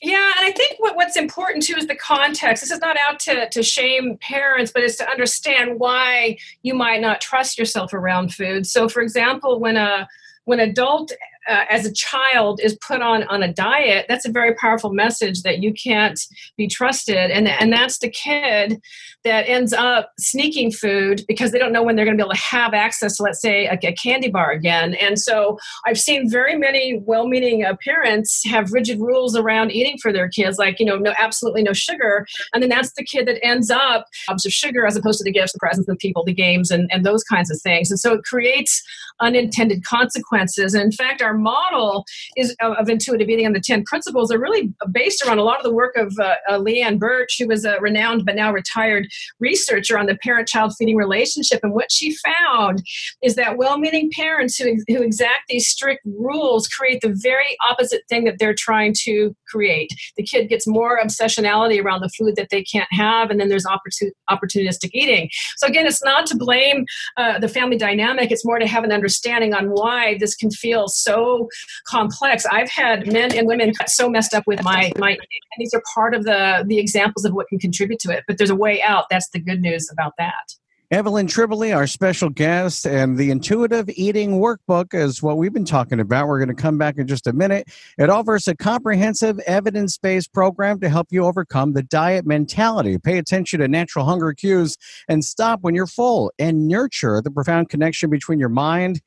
Yeah, 0.02 0.32
and 0.38 0.46
I 0.46 0.52
think 0.52 0.76
what, 0.78 0.96
what's 1.10 1.18
important 1.18 1.64
too 1.64 1.74
is 1.76 1.88
the 1.88 1.96
context. 1.96 2.62
This 2.62 2.70
is 2.70 2.78
not 2.78 2.96
out 3.08 3.18
to, 3.20 3.48
to 3.48 3.64
shame 3.64 4.16
parents, 4.20 4.70
but 4.70 4.84
it's 4.84 4.96
to 4.98 5.08
understand 5.08 5.80
why 5.80 6.38
you 6.62 6.72
might 6.72 7.00
not 7.00 7.20
trust 7.20 7.58
yourself 7.58 7.92
around 7.92 8.32
food. 8.32 8.64
So, 8.64 8.88
for 8.88 9.02
example, 9.02 9.58
when 9.58 9.76
a 9.76 10.08
when 10.44 10.60
adult 10.60 11.10
uh, 11.48 11.64
as 11.70 11.86
a 11.86 11.92
child 11.92 12.60
is 12.62 12.76
put 12.86 13.00
on 13.00 13.22
on 13.24 13.42
a 13.42 13.52
diet 13.52 14.06
that's 14.08 14.26
a 14.26 14.30
very 14.30 14.54
powerful 14.54 14.92
message 14.92 15.42
that 15.42 15.62
you 15.62 15.72
can't 15.72 16.20
be 16.56 16.66
trusted. 16.66 17.30
And 17.30 17.48
and 17.48 17.72
that's 17.72 17.98
the 17.98 18.10
kid 18.10 18.80
that 19.24 19.48
ends 19.48 19.72
up 19.72 20.10
sneaking 20.18 20.72
food 20.72 21.22
because 21.28 21.52
they 21.52 21.58
don't 21.58 21.72
know 21.72 21.82
when 21.82 21.96
they're 21.96 22.04
going 22.04 22.16
to 22.16 22.22
be 22.22 22.26
able 22.26 22.34
to 22.34 22.40
have 22.40 22.74
access 22.74 23.16
to 23.16 23.22
let's 23.22 23.40
say 23.40 23.66
a, 23.66 23.78
a 23.82 23.92
candy 23.92 24.30
bar 24.30 24.50
again. 24.50 24.94
And 24.94 25.18
so 25.18 25.58
i've 25.86 25.98
seen 25.98 26.30
very 26.30 26.56
many 26.56 27.00
well-meaning 27.04 27.64
uh, 27.64 27.74
parents 27.84 28.42
have 28.46 28.72
rigid 28.72 28.98
rules 29.00 29.36
around 29.36 29.70
eating 29.72 29.98
for 30.02 30.12
their 30.12 30.28
kids 30.28 30.58
like 30.58 30.78
you 30.80 30.86
know 30.86 30.96
no 30.96 31.14
absolutely 31.18 31.62
no 31.62 31.72
sugar. 31.72 32.26
And 32.52 32.62
then 32.62 32.70
that's 32.70 32.92
the 32.92 33.04
kid 33.04 33.26
that 33.26 33.44
ends 33.44 33.70
up 33.70 34.06
of 34.28 34.40
sugar 34.40 34.86
as 34.86 34.96
opposed 34.96 35.18
to 35.18 35.24
the 35.24 35.32
gifts 35.32 35.52
the 35.52 35.58
presents 35.58 35.86
the 35.86 35.96
people 35.96 36.24
the 36.24 36.34
games 36.34 36.70
and, 36.70 36.88
and 36.92 37.04
those 37.04 37.22
kinds 37.24 37.50
of 37.50 37.60
things. 37.60 37.90
And 37.90 37.98
so 37.98 38.14
it 38.14 38.24
creates 38.24 38.82
unintended 39.20 39.84
consequences. 39.84 40.74
And 40.74 40.84
in 40.84 40.92
fact 40.92 41.22
our 41.22 41.29
our 41.30 41.38
model 41.38 42.04
is 42.36 42.54
of 42.60 42.88
intuitive 42.88 43.28
eating 43.28 43.46
and 43.46 43.54
the 43.54 43.60
10 43.60 43.84
principles 43.84 44.32
are 44.32 44.38
really 44.38 44.72
based 44.90 45.24
around 45.24 45.38
a 45.38 45.44
lot 45.44 45.58
of 45.58 45.62
the 45.62 45.72
work 45.72 45.96
of 45.96 46.12
uh, 46.20 46.34
uh, 46.48 46.58
Leann 46.58 46.98
Birch, 46.98 47.36
who 47.38 47.46
was 47.46 47.64
a 47.64 47.78
renowned 47.80 48.24
but 48.24 48.34
now 48.34 48.52
retired 48.52 49.06
researcher 49.38 49.96
on 49.98 50.06
the 50.06 50.16
parent 50.16 50.48
child 50.48 50.72
feeding 50.76 50.96
relationship. 50.96 51.60
And 51.62 51.72
what 51.72 51.92
she 51.92 52.16
found 52.16 52.82
is 53.22 53.36
that 53.36 53.56
well 53.56 53.78
meaning 53.78 54.10
parents 54.14 54.56
who, 54.56 54.76
who 54.88 55.02
exact 55.02 55.48
these 55.48 55.68
strict 55.68 56.02
rules 56.04 56.66
create 56.66 57.00
the 57.00 57.16
very 57.22 57.56
opposite 57.68 58.02
thing 58.08 58.24
that 58.24 58.38
they're 58.38 58.54
trying 58.54 58.94
to 59.04 59.34
create. 59.50 59.90
The 60.16 60.22
kid 60.22 60.48
gets 60.48 60.66
more 60.66 61.00
obsessionality 61.00 61.82
around 61.82 62.00
the 62.00 62.10
food 62.10 62.36
that 62.36 62.48
they 62.50 62.62
can't 62.62 62.88
have, 62.92 63.30
and 63.30 63.40
then 63.40 63.48
there's 63.48 63.66
opportun- 63.66 64.12
opportunistic 64.30 64.90
eating. 64.92 65.28
So, 65.56 65.66
again, 65.66 65.86
it's 65.86 66.02
not 66.04 66.26
to 66.26 66.36
blame 66.36 66.84
uh, 67.16 67.38
the 67.38 67.48
family 67.48 67.76
dynamic, 67.76 68.30
it's 68.30 68.44
more 68.44 68.58
to 68.58 68.66
have 68.66 68.84
an 68.84 68.92
understanding 68.92 69.54
on 69.54 69.70
why 69.70 70.16
this 70.18 70.34
can 70.34 70.50
feel 70.50 70.88
so 70.88 71.48
complex. 71.86 72.46
I've 72.50 72.70
had 72.70 73.10
men 73.12 73.34
and 73.36 73.46
women 73.46 73.72
so 73.86 74.08
messed 74.08 74.34
up 74.34 74.44
with 74.46 74.62
my 74.62 74.92
my. 74.98 75.10
And 75.10 75.58
these 75.58 75.74
are 75.74 75.82
part 75.94 76.14
of 76.14 76.24
the 76.24 76.64
the 76.66 76.78
examples 76.78 77.24
of 77.24 77.32
what 77.32 77.48
can 77.48 77.58
contribute 77.58 78.00
to 78.00 78.10
it. 78.10 78.24
But 78.26 78.38
there's 78.38 78.50
a 78.50 78.56
way 78.56 78.82
out. 78.82 79.06
That's 79.10 79.28
the 79.30 79.40
good 79.40 79.60
news 79.60 79.88
about 79.92 80.12
that. 80.18 80.54
Evelyn 80.92 81.28
Tribole, 81.28 81.72
our 81.72 81.86
special 81.86 82.30
guest, 82.30 82.84
and 82.84 83.16
the 83.16 83.30
Intuitive 83.30 83.88
Eating 83.90 84.40
Workbook 84.40 84.92
is 84.92 85.22
what 85.22 85.36
we've 85.36 85.52
been 85.52 85.64
talking 85.64 86.00
about. 86.00 86.26
We're 86.26 86.44
going 86.44 86.48
to 86.48 86.60
come 86.60 86.78
back 86.78 86.98
in 86.98 87.06
just 87.06 87.28
a 87.28 87.32
minute. 87.32 87.68
It 87.96 88.10
offers 88.10 88.48
a 88.48 88.56
comprehensive, 88.56 89.38
evidence 89.46 89.98
based 89.98 90.32
program 90.32 90.80
to 90.80 90.88
help 90.88 91.06
you 91.12 91.24
overcome 91.26 91.74
the 91.74 91.84
diet 91.84 92.26
mentality. 92.26 92.98
Pay 92.98 93.18
attention 93.18 93.60
to 93.60 93.68
natural 93.68 94.04
hunger 94.04 94.32
cues 94.32 94.76
and 95.06 95.24
stop 95.24 95.60
when 95.62 95.76
you're 95.76 95.86
full, 95.86 96.32
and 96.40 96.66
nurture 96.66 97.22
the 97.22 97.30
profound 97.30 97.68
connection 97.68 98.10
between 98.10 98.40
your 98.40 98.48
mind 98.48 99.00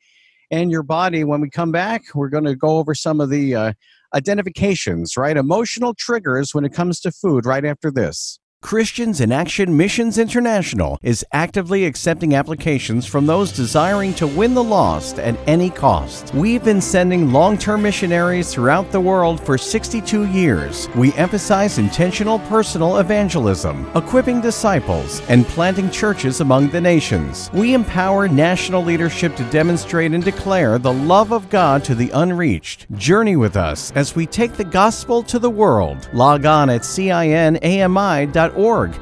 and 0.52 0.72
your 0.72 0.84
body. 0.84 1.26
When 1.26 1.41
we 1.41 1.50
come 1.50 1.74
back, 1.74 2.04
we're 2.15 2.30
going 2.30 2.46
to 2.46 2.56
go 2.56 2.78
over 2.78 2.96
some 2.96 3.19
of 3.19 3.30
the 3.30 3.56
uh, 3.56 3.74
identifications, 4.15 5.17
right? 5.17 5.36
Emotional 5.36 5.93
triggers 5.93 6.56
when 6.56 6.63
it 6.63 6.72
comes 6.72 7.02
to 7.02 7.12
food 7.12 7.46
right 7.46 7.65
after 7.65 7.91
this. 7.91 8.39
Christians 8.63 9.19
in 9.19 9.34
Action 9.34 9.76
Missions 9.76 10.17
International 10.17 10.97
is 11.04 11.26
actively 11.34 11.84
accepting 11.86 12.34
applications 12.34 13.06
from 13.06 13.26
those 13.26 13.52
desiring 13.52 14.13
to 14.13 14.26
win 14.26 14.54
the 14.54 14.63
lost 14.63 15.19
at 15.19 15.38
any 15.47 15.69
cost. 15.69 16.34
We've 16.34 16.63
been 16.63 16.80
sending 16.80 17.34
long 17.34 17.58
term 17.58 17.82
missionaries 17.82 18.54
throughout 18.54 18.89
the 18.89 19.02
world 19.02 19.45
for 19.45 19.58
62 19.58 20.28
years. 20.28 20.88
We 20.95 21.13
emphasize 21.15 21.78
intentional 21.78 22.39
personal 22.39 22.99
evangelism, 22.99 23.86
equipping 23.95 24.39
disciples, 24.39 25.21
and 25.28 25.45
planting 25.45 25.91
churches 25.91 26.39
among 26.39 26.69
the 26.69 26.82
nations. 26.82 27.52
We 27.54 27.73
empower 27.73 28.30
national 28.30 28.82
leadership 28.82 29.36
to 29.36 29.43
demonstrate 29.52 30.13
and 30.13 30.23
declare 30.23 30.80
the 30.80 30.93
love 30.93 31.34
of 31.34 31.49
God 31.49 31.84
to 31.84 31.95
the 31.95 32.12
unreached. 32.12 32.89
Journey 32.93 33.36
with 33.36 33.58
us 33.58 33.91
as 33.91 34.15
we 34.15 34.26
take 34.26 34.54
the 34.54 34.63
gospel 34.63 35.21
to 35.23 35.38
the 35.38 35.49
world. 35.49 36.08
Log 36.13 36.45
on 36.45 36.69
at 36.69 36.82
cinami.org 36.82 38.52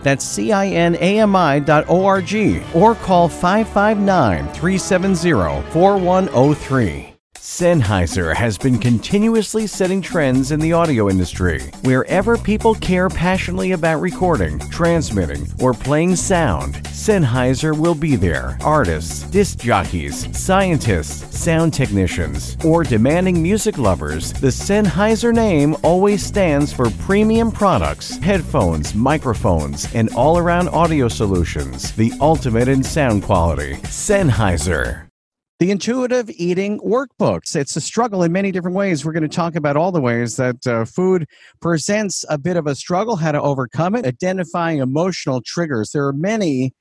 that's 0.04 0.26
cinami.org. 0.26 0.76
Or 2.76 2.96
call 2.96 3.30
559 3.30 4.48
370 4.54 5.72
4103. 5.72 7.11
Sennheiser 7.62 8.36
has 8.36 8.58
been 8.58 8.80
continuously 8.80 9.68
setting 9.68 10.02
trends 10.02 10.52
in 10.52 10.60
the 10.60 10.74
audio 10.74 11.12
industry. 11.12 11.62
Wherever 11.84 12.36
people 12.36 12.74
care 12.74 13.08
passionately 13.08 13.74
about 13.74 14.02
recording, 14.02 14.58
transmitting, 14.72 15.48
or 15.60 15.72
playing 15.72 16.16
sound, 16.16 16.74
Sennheiser 16.86 17.78
will 17.78 17.94
be 17.94 18.16
there. 18.16 18.58
Artists, 18.64 19.22
disc 19.30 19.60
jockeys, 19.60 20.36
scientists, 20.36 21.40
sound 21.40 21.72
technicians, 21.72 22.58
or 22.66 22.84
demanding 22.84 23.44
music 23.44 23.78
lovers, 23.78 24.34
the 24.34 24.48
Sennheiser 24.48 25.32
name 25.32 25.76
always 25.84 26.26
stands 26.26 26.74
for 26.74 26.90
premium 27.06 27.52
products, 27.52 28.18
headphones, 28.18 28.96
microphones, 28.96 29.86
and 29.94 30.10
all 30.16 30.40
around 30.40 30.68
audio 30.70 31.08
solutions, 31.08 31.92
the 31.92 32.12
ultimate 32.22 32.68
in 32.68 32.82
sound 32.82 33.22
quality. 33.22 33.76
Sennheiser. 33.84 35.11
The 35.62 35.70
intuitive 35.70 36.28
eating 36.32 36.80
workbooks. 36.80 37.56
It's 37.56 37.76
a 37.76 37.82
struggle 37.82 38.24
in 38.24 38.32
many 38.32 38.52
different 38.52 38.76
ways. 38.76 39.06
We're 39.06 39.12
going 39.12 39.22
to 39.22 39.30
talk 39.30 39.56
about 39.56 39.78
all 39.78 39.92
the 39.92 40.02
ways 40.02 40.36
that 40.38 40.66
uh, 40.66 40.86
food 40.86 41.28
presents 41.62 42.26
a 42.30 42.40
bit 42.40 42.58
of 42.58 42.66
a 42.66 42.74
struggle, 42.74 43.16
how 43.16 43.32
to 43.32 43.40
overcome 43.40 43.94
it, 43.96 44.08
identifying 44.08 44.80
emotional 44.80 45.40
triggers. 45.46 45.92
There 45.92 46.08
are 46.08 46.14
many 46.14 46.74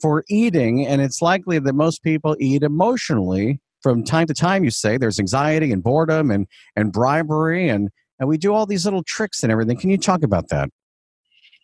for 0.00 0.22
eating, 0.28 0.86
and 0.86 1.02
it's 1.02 1.20
likely 1.20 1.58
that 1.58 1.72
most 1.72 2.04
people 2.04 2.36
eat 2.38 2.62
emotionally 2.62 3.58
from 3.82 4.04
time 4.04 4.28
to 4.28 4.34
time. 4.34 4.62
You 4.62 4.70
say 4.70 4.98
there's 4.98 5.18
anxiety 5.18 5.72
and 5.72 5.82
boredom 5.82 6.30
and, 6.30 6.46
and 6.76 6.92
bribery, 6.92 7.68
and, 7.68 7.88
and 8.20 8.28
we 8.28 8.38
do 8.38 8.54
all 8.54 8.66
these 8.66 8.84
little 8.84 9.02
tricks 9.02 9.42
and 9.42 9.50
everything. 9.50 9.78
Can 9.78 9.90
you 9.90 9.98
talk 9.98 10.22
about 10.22 10.48
that? 10.50 10.68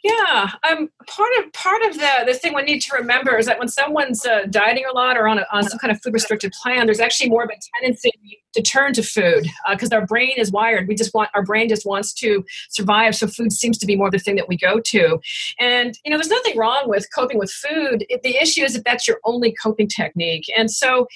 Yeah, 0.04 0.50
um, 0.70 0.90
part 1.06 1.30
of 1.38 1.50
part 1.54 1.82
of 1.82 1.94
the 1.94 2.24
the 2.26 2.34
thing 2.34 2.54
we 2.54 2.62
need 2.62 2.80
to 2.82 2.94
remember 2.94 3.38
is 3.38 3.46
that 3.46 3.58
when 3.58 3.68
someone's 3.68 4.26
uh, 4.26 4.44
dieting 4.50 4.84
a 4.84 4.94
lot 4.94 5.16
or 5.16 5.26
on 5.26 5.38
a, 5.38 5.46
on 5.50 5.64
some 5.64 5.78
kind 5.78 5.90
of 5.90 6.02
food 6.02 6.12
restricted 6.12 6.52
plan, 6.62 6.84
there's 6.84 7.00
actually 7.00 7.30
more 7.30 7.42
of 7.42 7.48
a 7.48 7.58
tendency 7.80 8.12
to 8.54 8.62
turn 8.62 8.92
to 8.94 9.02
food 9.02 9.46
because 9.70 9.92
uh, 9.92 9.96
our 9.96 10.06
brain 10.06 10.34
is 10.36 10.50
wired. 10.50 10.88
We 10.88 10.94
just 10.94 11.14
want 11.14 11.30
our 11.34 11.42
brain 11.42 11.68
just 11.68 11.86
wants 11.86 12.12
to 12.14 12.44
survive, 12.70 13.14
so 13.14 13.26
food 13.26 13.52
seems 13.52 13.78
to 13.78 13.86
be 13.86 13.96
more 13.96 14.10
the 14.10 14.18
thing 14.18 14.36
that 14.36 14.48
we 14.48 14.56
go 14.56 14.80
to. 14.80 15.20
And 15.58 15.98
you 16.04 16.10
know, 16.10 16.16
there's 16.16 16.28
nothing 16.28 16.56
wrong 16.56 16.84
with 16.86 17.06
coping 17.14 17.38
with 17.38 17.50
food. 17.50 18.04
It, 18.08 18.22
the 18.22 18.36
issue 18.36 18.62
is 18.62 18.74
that 18.74 18.84
that's 18.84 19.06
your 19.06 19.20
only 19.24 19.54
coping 19.62 19.88
technique. 19.88 20.44
And 20.56 20.70
so, 20.70 21.06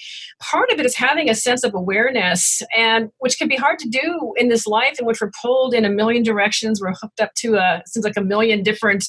part 0.41 0.71
of 0.71 0.79
it 0.79 0.85
is 0.85 0.95
having 0.95 1.29
a 1.29 1.35
sense 1.35 1.63
of 1.63 1.73
awareness, 1.73 2.61
and 2.75 3.09
which 3.19 3.37
can 3.37 3.47
be 3.47 3.55
hard 3.55 3.79
to 3.79 3.89
do 3.89 4.33
in 4.37 4.49
this 4.49 4.67
life 4.67 4.99
in 4.99 5.05
which 5.05 5.21
we're 5.21 5.31
pulled 5.41 5.73
in 5.73 5.85
a 5.85 5.89
million 5.89 6.23
directions. 6.23 6.81
We're 6.81 6.93
hooked 6.93 7.21
up 7.21 7.33
to 7.35 7.55
a 7.55 7.81
seems 7.85 8.05
like 8.05 8.17
a 8.17 8.21
million 8.21 8.63
different 8.63 9.05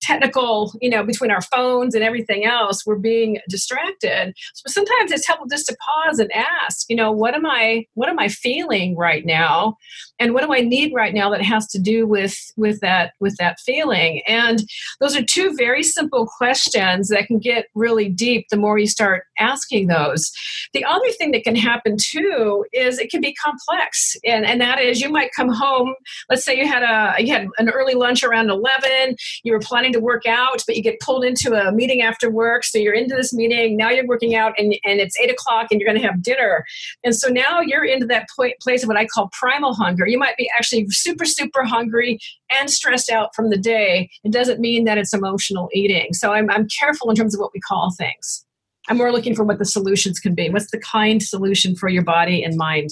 technical, 0.00 0.72
you 0.80 0.90
know, 0.90 1.04
between 1.04 1.30
our 1.30 1.40
phones 1.40 1.94
and 1.94 2.04
everything 2.04 2.44
else, 2.44 2.84
we're 2.86 2.96
being 2.96 3.38
distracted. 3.48 4.32
So 4.54 4.64
sometimes 4.68 5.10
it's 5.12 5.26
helpful 5.26 5.48
just 5.48 5.66
to 5.66 5.76
pause 5.76 6.18
and 6.18 6.30
ask, 6.32 6.86
you 6.88 6.96
know, 6.96 7.10
what 7.10 7.34
am 7.34 7.46
I 7.46 7.73
what 7.94 8.08
am 8.08 8.18
I 8.18 8.28
feeling 8.28 8.96
right 8.96 9.24
now? 9.24 9.76
And 10.18 10.32
what 10.32 10.44
do 10.44 10.54
I 10.54 10.60
need 10.60 10.92
right 10.94 11.12
now 11.12 11.30
that 11.30 11.42
has 11.42 11.66
to 11.68 11.78
do 11.78 12.06
with 12.06 12.36
with 12.56 12.80
that 12.80 13.12
with 13.20 13.36
that 13.36 13.58
feeling? 13.60 14.22
And 14.26 14.64
those 15.00 15.16
are 15.16 15.22
two 15.22 15.54
very 15.56 15.82
simple 15.82 16.26
questions 16.26 17.08
that 17.08 17.26
can 17.26 17.38
get 17.38 17.66
really 17.74 18.08
deep 18.08 18.46
the 18.50 18.56
more 18.56 18.78
you 18.78 18.86
start 18.86 19.24
asking 19.38 19.88
those. 19.88 20.30
The 20.72 20.84
other 20.84 21.10
thing 21.18 21.32
that 21.32 21.44
can 21.44 21.56
happen 21.56 21.96
too 22.00 22.64
is 22.72 22.98
it 22.98 23.10
can 23.10 23.20
be 23.20 23.34
complex. 23.34 24.16
And 24.24 24.44
and 24.44 24.60
that 24.60 24.80
is 24.80 25.00
you 25.00 25.10
might 25.10 25.30
come 25.36 25.48
home, 25.48 25.94
let's 26.30 26.44
say 26.44 26.56
you 26.56 26.66
had 26.66 26.82
a 26.82 27.22
you 27.22 27.32
had 27.32 27.48
an 27.58 27.68
early 27.70 27.94
lunch 27.94 28.22
around 28.22 28.50
11 28.50 29.16
you 29.42 29.52
were 29.52 29.60
planning 29.60 29.92
to 29.92 30.00
work 30.00 30.26
out, 30.26 30.62
but 30.66 30.76
you 30.76 30.82
get 30.82 31.00
pulled 31.00 31.24
into 31.24 31.54
a 31.54 31.72
meeting 31.72 32.02
after 32.02 32.30
work. 32.30 32.64
So 32.64 32.78
you're 32.78 32.94
into 32.94 33.14
this 33.14 33.32
meeting. 33.32 33.76
Now 33.76 33.90
you're 33.90 34.06
working 34.06 34.34
out 34.34 34.54
and, 34.58 34.74
and 34.84 35.00
it's 35.00 35.18
eight 35.20 35.30
o'clock 35.30 35.68
and 35.70 35.80
you're 35.80 35.88
going 35.88 36.00
to 36.00 36.06
have 36.06 36.22
dinner. 36.22 36.64
And 37.02 37.14
so 37.14 37.28
now 37.28 37.60
you're 37.68 37.84
into 37.84 38.06
that 38.06 38.28
place 38.60 38.82
of 38.82 38.88
what 38.88 38.96
I 38.96 39.06
call 39.06 39.30
primal 39.32 39.74
hunger. 39.74 40.06
You 40.06 40.18
might 40.18 40.36
be 40.36 40.48
actually 40.56 40.86
super, 40.90 41.24
super 41.24 41.64
hungry 41.64 42.18
and 42.50 42.70
stressed 42.70 43.10
out 43.10 43.34
from 43.34 43.50
the 43.50 43.56
day. 43.56 44.10
It 44.24 44.32
doesn't 44.32 44.60
mean 44.60 44.84
that 44.84 44.98
it's 44.98 45.14
emotional 45.14 45.68
eating. 45.72 46.12
So 46.12 46.32
I'm, 46.32 46.50
I'm 46.50 46.68
careful 46.68 47.10
in 47.10 47.16
terms 47.16 47.34
of 47.34 47.40
what 47.40 47.50
we 47.54 47.60
call 47.60 47.92
things. 47.96 48.44
I'm 48.88 48.98
more 48.98 49.12
looking 49.12 49.34
for 49.34 49.44
what 49.44 49.58
the 49.58 49.64
solutions 49.64 50.18
can 50.18 50.34
be. 50.34 50.50
What's 50.50 50.70
the 50.70 50.78
kind 50.78 51.22
solution 51.22 51.74
for 51.74 51.88
your 51.88 52.04
body 52.04 52.44
and 52.44 52.56
mind? 52.56 52.90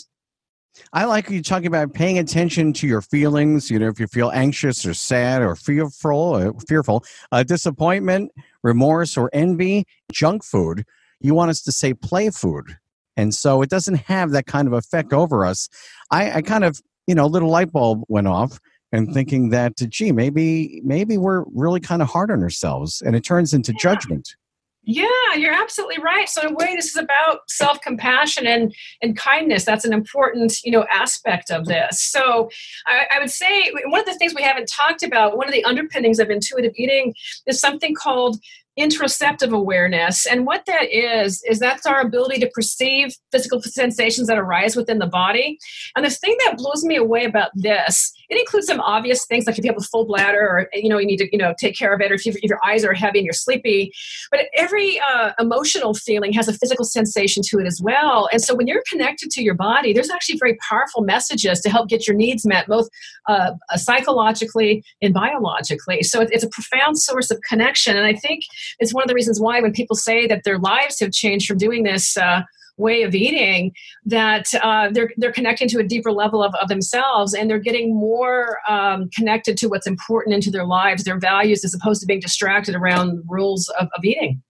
I 0.92 1.04
like 1.04 1.28
you 1.28 1.42
talking 1.42 1.66
about 1.66 1.92
paying 1.92 2.18
attention 2.18 2.72
to 2.74 2.86
your 2.86 3.02
feelings. 3.02 3.70
You 3.70 3.78
know, 3.78 3.88
if 3.88 4.00
you 4.00 4.06
feel 4.06 4.30
anxious 4.30 4.86
or 4.86 4.94
sad 4.94 5.42
or 5.42 5.54
fearful, 5.54 6.34
uh, 6.34 6.52
fearful, 6.66 7.04
uh, 7.30 7.42
disappointment, 7.42 8.32
remorse, 8.62 9.16
or 9.16 9.28
envy, 9.32 9.84
junk 10.10 10.44
food. 10.44 10.84
You 11.20 11.34
want 11.34 11.50
us 11.50 11.62
to 11.62 11.72
say 11.72 11.94
play 11.94 12.30
food, 12.30 12.78
and 13.16 13.34
so 13.34 13.62
it 13.62 13.70
doesn't 13.70 13.96
have 13.96 14.30
that 14.30 14.46
kind 14.46 14.66
of 14.66 14.74
effect 14.74 15.12
over 15.12 15.44
us. 15.44 15.68
I, 16.10 16.32
I 16.32 16.42
kind 16.42 16.64
of, 16.64 16.80
you 17.06 17.14
know, 17.14 17.24
a 17.24 17.26
little 17.26 17.50
light 17.50 17.72
bulb 17.72 18.02
went 18.08 18.28
off, 18.28 18.58
and 18.92 19.06
mm-hmm. 19.06 19.14
thinking 19.14 19.50
that, 19.50 19.76
gee, 19.76 20.12
maybe 20.12 20.80
maybe 20.84 21.18
we're 21.18 21.44
really 21.54 21.80
kind 21.80 22.02
of 22.02 22.08
hard 22.08 22.30
on 22.30 22.42
ourselves, 22.42 23.02
and 23.02 23.16
it 23.16 23.24
turns 23.24 23.54
into 23.54 23.72
judgment. 23.74 24.36
Yeah, 24.84 25.06
you're 25.36 25.54
absolutely 25.54 26.02
right. 26.02 26.28
So 26.28 26.42
in 26.42 26.54
a 26.54 26.56
way, 26.56 26.74
this 26.74 26.88
is 26.88 26.96
about 26.96 27.48
self-compassion 27.48 28.48
and 28.48 28.74
and 29.00 29.16
kindness. 29.16 29.64
That's 29.64 29.84
an 29.84 29.92
important, 29.92 30.56
you 30.64 30.72
know, 30.72 30.84
aspect 30.90 31.50
of 31.50 31.62
mm-hmm. 31.62 31.72
this. 31.72 32.02
So 32.02 32.50
I, 32.86 33.06
I, 33.14 33.20
would 33.20 33.30
say 33.30 33.70
one 33.86 34.00
of 34.00 34.06
the 34.06 34.14
things 34.14 34.34
we 34.34 34.42
haven't 34.42 34.68
talked 34.68 35.04
about, 35.04 35.36
one 35.36 35.46
of 35.46 35.54
the 35.54 35.64
underpinnings 35.64 36.18
of 36.18 36.30
intuitive 36.30 36.72
eating, 36.74 37.14
is 37.46 37.60
something 37.60 37.94
called 37.94 38.40
interoceptive 38.78 39.52
awareness. 39.52 40.26
And 40.26 40.46
what 40.46 40.64
that 40.66 40.90
is, 40.90 41.42
is 41.48 41.58
that's 41.58 41.84
our 41.84 42.00
ability 42.00 42.40
to 42.40 42.50
perceive 42.54 43.14
physical 43.30 43.60
sensations 43.60 44.28
that 44.28 44.38
arise 44.38 44.76
within 44.76 44.98
the 44.98 45.06
body. 45.06 45.58
And 45.94 46.04
the 46.04 46.10
thing 46.10 46.36
that 46.46 46.56
blows 46.56 46.82
me 46.84 46.96
away 46.96 47.24
about 47.24 47.50
this, 47.54 48.12
it 48.30 48.38
includes 48.38 48.66
some 48.66 48.80
obvious 48.80 49.26
things 49.26 49.46
like 49.46 49.58
if 49.58 49.64
you 49.64 49.70
have 49.70 49.80
a 49.80 49.84
full 49.84 50.06
bladder 50.06 50.40
or, 50.40 50.68
you 50.72 50.88
know, 50.88 50.98
you 50.98 51.06
need 51.06 51.18
to, 51.18 51.28
you 51.30 51.38
know, 51.38 51.54
take 51.60 51.76
care 51.76 51.92
of 51.92 52.00
it 52.00 52.10
or 52.10 52.14
if, 52.14 52.24
you, 52.24 52.32
if 52.32 52.48
your 52.48 52.60
eyes 52.64 52.82
are 52.82 52.94
heavy 52.94 53.18
and 53.18 53.26
you're 53.26 53.34
sleepy. 53.34 53.92
But 54.30 54.46
every 54.54 54.98
uh, 55.00 55.32
emotional 55.38 55.92
feeling 55.92 56.32
has 56.32 56.48
a 56.48 56.54
physical 56.54 56.86
sensation 56.86 57.42
to 57.48 57.58
it 57.58 57.66
as 57.66 57.80
well. 57.82 58.28
And 58.32 58.40
so 58.40 58.54
when 58.54 58.66
you're 58.66 58.82
connected 58.90 59.30
to 59.32 59.42
your 59.42 59.54
body, 59.54 59.92
there's 59.92 60.08
actually 60.08 60.38
very 60.38 60.56
powerful 60.66 61.02
messages 61.02 61.60
to 61.60 61.68
help 61.68 61.90
get 61.90 62.06
your 62.06 62.16
needs 62.16 62.46
met, 62.46 62.66
both 62.66 62.88
uh, 63.28 63.52
psychologically 63.74 64.82
and 65.02 65.12
biologically. 65.12 66.02
So 66.02 66.22
it's 66.22 66.44
a 66.44 66.48
profound 66.48 66.98
source 66.98 67.30
of 67.30 67.38
connection. 67.46 67.98
And 67.98 68.06
I 68.06 68.14
think 68.14 68.44
it's 68.78 68.94
one 68.94 69.04
of 69.04 69.08
the 69.08 69.14
reasons 69.14 69.40
why 69.40 69.60
when 69.60 69.72
people 69.72 69.96
say 69.96 70.26
that 70.26 70.44
their 70.44 70.58
lives 70.58 71.00
have 71.00 71.12
changed 71.12 71.46
from 71.46 71.58
doing 71.58 71.82
this 71.82 72.16
uh, 72.16 72.42
way 72.76 73.02
of 73.02 73.14
eating, 73.14 73.72
that 74.04 74.46
uh, 74.62 74.90
they're 74.90 75.10
they're 75.16 75.32
connecting 75.32 75.68
to 75.68 75.78
a 75.78 75.82
deeper 75.82 76.12
level 76.12 76.42
of, 76.42 76.54
of 76.56 76.68
themselves, 76.68 77.34
and 77.34 77.48
they're 77.48 77.58
getting 77.58 77.94
more 77.94 78.58
um, 78.68 79.08
connected 79.14 79.56
to 79.58 79.68
what's 79.68 79.86
important 79.86 80.34
into 80.34 80.50
their 80.50 80.64
lives, 80.66 81.04
their 81.04 81.18
values, 81.18 81.64
as 81.64 81.74
opposed 81.74 82.00
to 82.00 82.06
being 82.06 82.20
distracted 82.20 82.74
around 82.74 83.22
rules 83.28 83.68
of, 83.80 83.88
of 83.96 84.04
eating. 84.04 84.42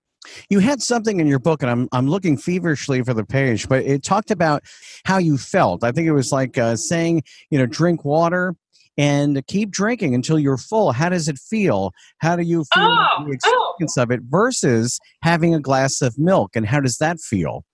You 0.49 0.61
had 0.61 0.81
something 0.81 1.19
in 1.19 1.27
your 1.27 1.41
book, 1.41 1.63
and 1.63 1.71
I'm 1.71 1.89
I'm 1.93 2.09
looking 2.09 2.37
feverishly 2.37 3.03
for 3.03 3.15
the 3.15 3.25
page, 3.25 3.69
but 3.69 3.85
it 3.85 4.03
talked 4.03 4.31
about 4.31 4.63
how 5.05 5.19
you 5.19 5.37
felt. 5.37 5.83
I 5.83 5.93
think 5.93 6.07
it 6.07 6.13
was 6.13 6.33
like 6.33 6.59
uh, 6.59 6.77
saying, 6.77 7.25
you 7.51 7.59
know, 7.59 7.67
drink 7.67 8.05
water 8.05 8.55
and 8.99 9.45
keep 9.47 9.71
drinking 9.71 10.15
until 10.15 10.39
you're 10.39 10.59
full. 10.59 10.93
How 10.93 11.09
does 11.09 11.29
it 11.29 11.39
feel? 11.39 11.93
How 12.19 12.37
do 12.37 12.43
you 12.43 12.65
feel 12.75 12.85
oh, 12.85 13.25
the 13.25 13.31
oh. 13.31 13.33
experience 13.33 13.99
oh. 13.99 14.03
of 14.03 14.11
it 14.11 14.21
versus 14.25 14.99
having 15.23 15.55
a 15.55 15.61
glass 15.61 16.03
of 16.03 16.19
milk? 16.19 16.55
And 16.55 16.67
how 16.67 16.81
does 16.81 16.99
that 16.99 17.21
feel? 17.21 17.65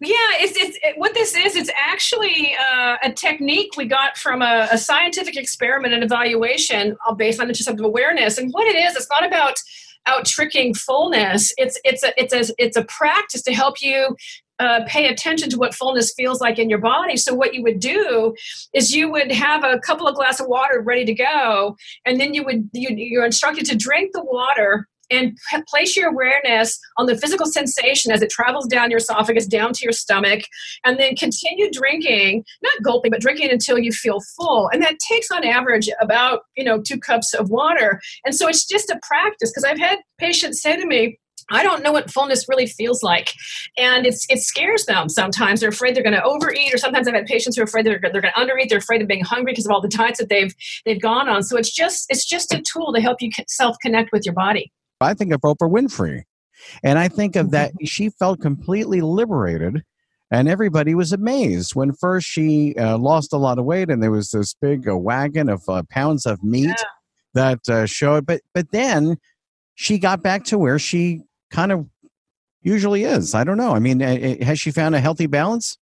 Yeah, 0.00 0.14
it's, 0.32 0.56
it's 0.56 0.78
it, 0.82 0.98
what 0.98 1.14
this 1.14 1.34
is. 1.34 1.56
It's 1.56 1.70
actually 1.78 2.54
uh, 2.54 2.96
a 3.02 3.12
technique 3.12 3.76
we 3.76 3.86
got 3.86 4.16
from 4.16 4.42
a, 4.42 4.68
a, 4.70 4.78
scientific 4.78 5.36
experiment 5.36 5.94
and 5.94 6.04
evaluation 6.04 6.96
uh, 7.08 7.14
based 7.14 7.40
on 7.40 7.48
interoceptive 7.48 7.84
awareness. 7.84 8.38
And 8.38 8.52
what 8.52 8.66
it 8.66 8.76
is, 8.76 8.94
it's 8.94 9.08
not 9.10 9.26
about 9.26 9.56
out 10.06 10.26
tricking 10.26 10.74
fullness. 10.74 11.52
It's 11.56 11.78
it's 11.84 12.02
a 12.02 12.12
it's 12.20 12.32
a 12.32 12.54
it's 12.58 12.76
a 12.76 12.84
practice 12.84 13.42
to 13.42 13.52
help 13.52 13.82
you 13.82 14.16
uh, 14.60 14.80
pay 14.86 15.08
attention 15.08 15.48
to 15.50 15.58
what 15.58 15.74
fullness 15.74 16.12
feels 16.14 16.40
like 16.40 16.58
in 16.58 16.68
your 16.68 16.78
body. 16.78 17.16
So 17.16 17.34
what 17.34 17.54
you 17.54 17.62
would 17.62 17.80
do 17.80 18.34
is 18.74 18.94
you 18.94 19.10
would 19.10 19.32
have 19.32 19.64
a 19.64 19.78
couple 19.80 20.06
of 20.06 20.14
glasses 20.14 20.42
of 20.42 20.48
water 20.48 20.80
ready 20.80 21.04
to 21.06 21.14
go, 21.14 21.76
and 22.04 22.20
then 22.20 22.34
you 22.34 22.44
would 22.44 22.68
you, 22.72 22.88
you're 22.94 23.24
instructed 23.24 23.64
to 23.66 23.76
drink 23.76 24.10
the 24.12 24.22
water 24.22 24.86
and 25.10 25.36
p- 25.50 25.62
place 25.68 25.96
your 25.96 26.08
awareness 26.08 26.78
on 26.96 27.06
the 27.06 27.16
physical 27.16 27.46
sensation 27.46 28.12
as 28.12 28.22
it 28.22 28.30
travels 28.30 28.66
down 28.66 28.90
your 28.90 28.98
esophagus 28.98 29.46
down 29.46 29.72
to 29.72 29.80
your 29.82 29.92
stomach 29.92 30.44
and 30.84 30.98
then 30.98 31.16
continue 31.16 31.70
drinking 31.72 32.44
not 32.62 32.82
gulping 32.82 33.10
but 33.10 33.20
drinking 33.20 33.50
until 33.50 33.78
you 33.78 33.90
feel 33.92 34.20
full 34.36 34.68
and 34.72 34.82
that 34.82 34.98
takes 35.00 35.30
on 35.30 35.44
average 35.44 35.88
about 36.00 36.42
you 36.56 36.64
know 36.64 36.80
two 36.80 36.98
cups 36.98 37.34
of 37.34 37.50
water 37.50 38.00
and 38.24 38.34
so 38.34 38.48
it's 38.48 38.64
just 38.64 38.90
a 38.90 39.00
practice 39.02 39.50
because 39.50 39.64
i've 39.64 39.78
had 39.78 39.98
patients 40.18 40.62
say 40.62 40.76
to 40.76 40.86
me 40.86 41.18
I 41.50 41.62
don't 41.62 41.82
know 41.82 41.92
what 41.92 42.10
fullness 42.10 42.48
really 42.48 42.66
feels 42.66 43.02
like. 43.02 43.32
And 43.76 44.06
it's, 44.06 44.26
it 44.30 44.38
scares 44.38 44.86
them 44.86 45.08
sometimes. 45.08 45.60
They're 45.60 45.70
afraid 45.70 45.94
they're 45.94 46.02
going 46.02 46.14
to 46.14 46.22
overeat, 46.22 46.72
or 46.72 46.78
sometimes 46.78 47.08
I've 47.08 47.14
had 47.14 47.26
patients 47.26 47.56
who 47.56 47.62
are 47.62 47.64
afraid 47.64 47.86
they're, 47.86 48.00
they're 48.00 48.20
going 48.20 48.32
to 48.34 48.40
undereat. 48.40 48.68
They're 48.68 48.78
afraid 48.78 49.02
of 49.02 49.08
being 49.08 49.24
hungry 49.24 49.52
because 49.52 49.66
of 49.66 49.72
all 49.72 49.80
the 49.80 49.88
diets 49.88 50.18
that 50.18 50.28
they've, 50.28 50.54
they've 50.84 51.00
gone 51.00 51.28
on. 51.28 51.42
So 51.42 51.56
it's 51.56 51.70
just, 51.70 52.06
it's 52.08 52.24
just 52.24 52.52
a 52.52 52.62
tool 52.62 52.92
to 52.92 53.00
help 53.00 53.20
you 53.20 53.30
self 53.48 53.76
connect 53.80 54.12
with 54.12 54.24
your 54.24 54.34
body. 54.34 54.72
I 55.00 55.14
think 55.14 55.32
of 55.32 55.40
Oprah 55.40 55.70
Winfrey. 55.70 56.22
And 56.82 56.98
I 56.98 57.08
think 57.08 57.36
of 57.36 57.50
that, 57.52 57.70
mm-hmm. 57.70 57.84
she 57.86 58.10
felt 58.10 58.40
completely 58.40 59.00
liberated. 59.00 59.82
And 60.32 60.48
everybody 60.48 60.94
was 60.94 61.12
amazed 61.12 61.74
when 61.74 61.92
first 61.92 62.28
she 62.28 62.76
uh, 62.76 62.98
lost 62.98 63.32
a 63.32 63.36
lot 63.36 63.58
of 63.58 63.64
weight, 63.64 63.90
and 63.90 64.00
there 64.00 64.12
was 64.12 64.30
this 64.30 64.54
big 64.54 64.88
uh, 64.88 64.96
wagon 64.96 65.48
of 65.48 65.68
uh, 65.68 65.82
pounds 65.90 66.24
of 66.24 66.40
meat 66.44 66.66
yeah. 66.66 66.74
that 67.34 67.68
uh, 67.68 67.84
showed. 67.84 68.26
But 68.26 68.40
but 68.54 68.70
then 68.70 69.16
she 69.74 69.98
got 69.98 70.22
back 70.22 70.44
to 70.44 70.56
where 70.56 70.78
she 70.78 71.22
kind 71.50 71.72
of 71.72 71.86
usually 72.62 73.04
is? 73.04 73.34
I 73.34 73.44
don't 73.44 73.56
know. 73.56 73.72
I 73.72 73.78
mean, 73.78 74.02
eh, 74.02 74.36
eh, 74.40 74.44
has 74.44 74.60
she 74.60 74.70
found 74.70 74.94
a 74.94 75.00
healthy 75.00 75.26
balance? 75.26 75.78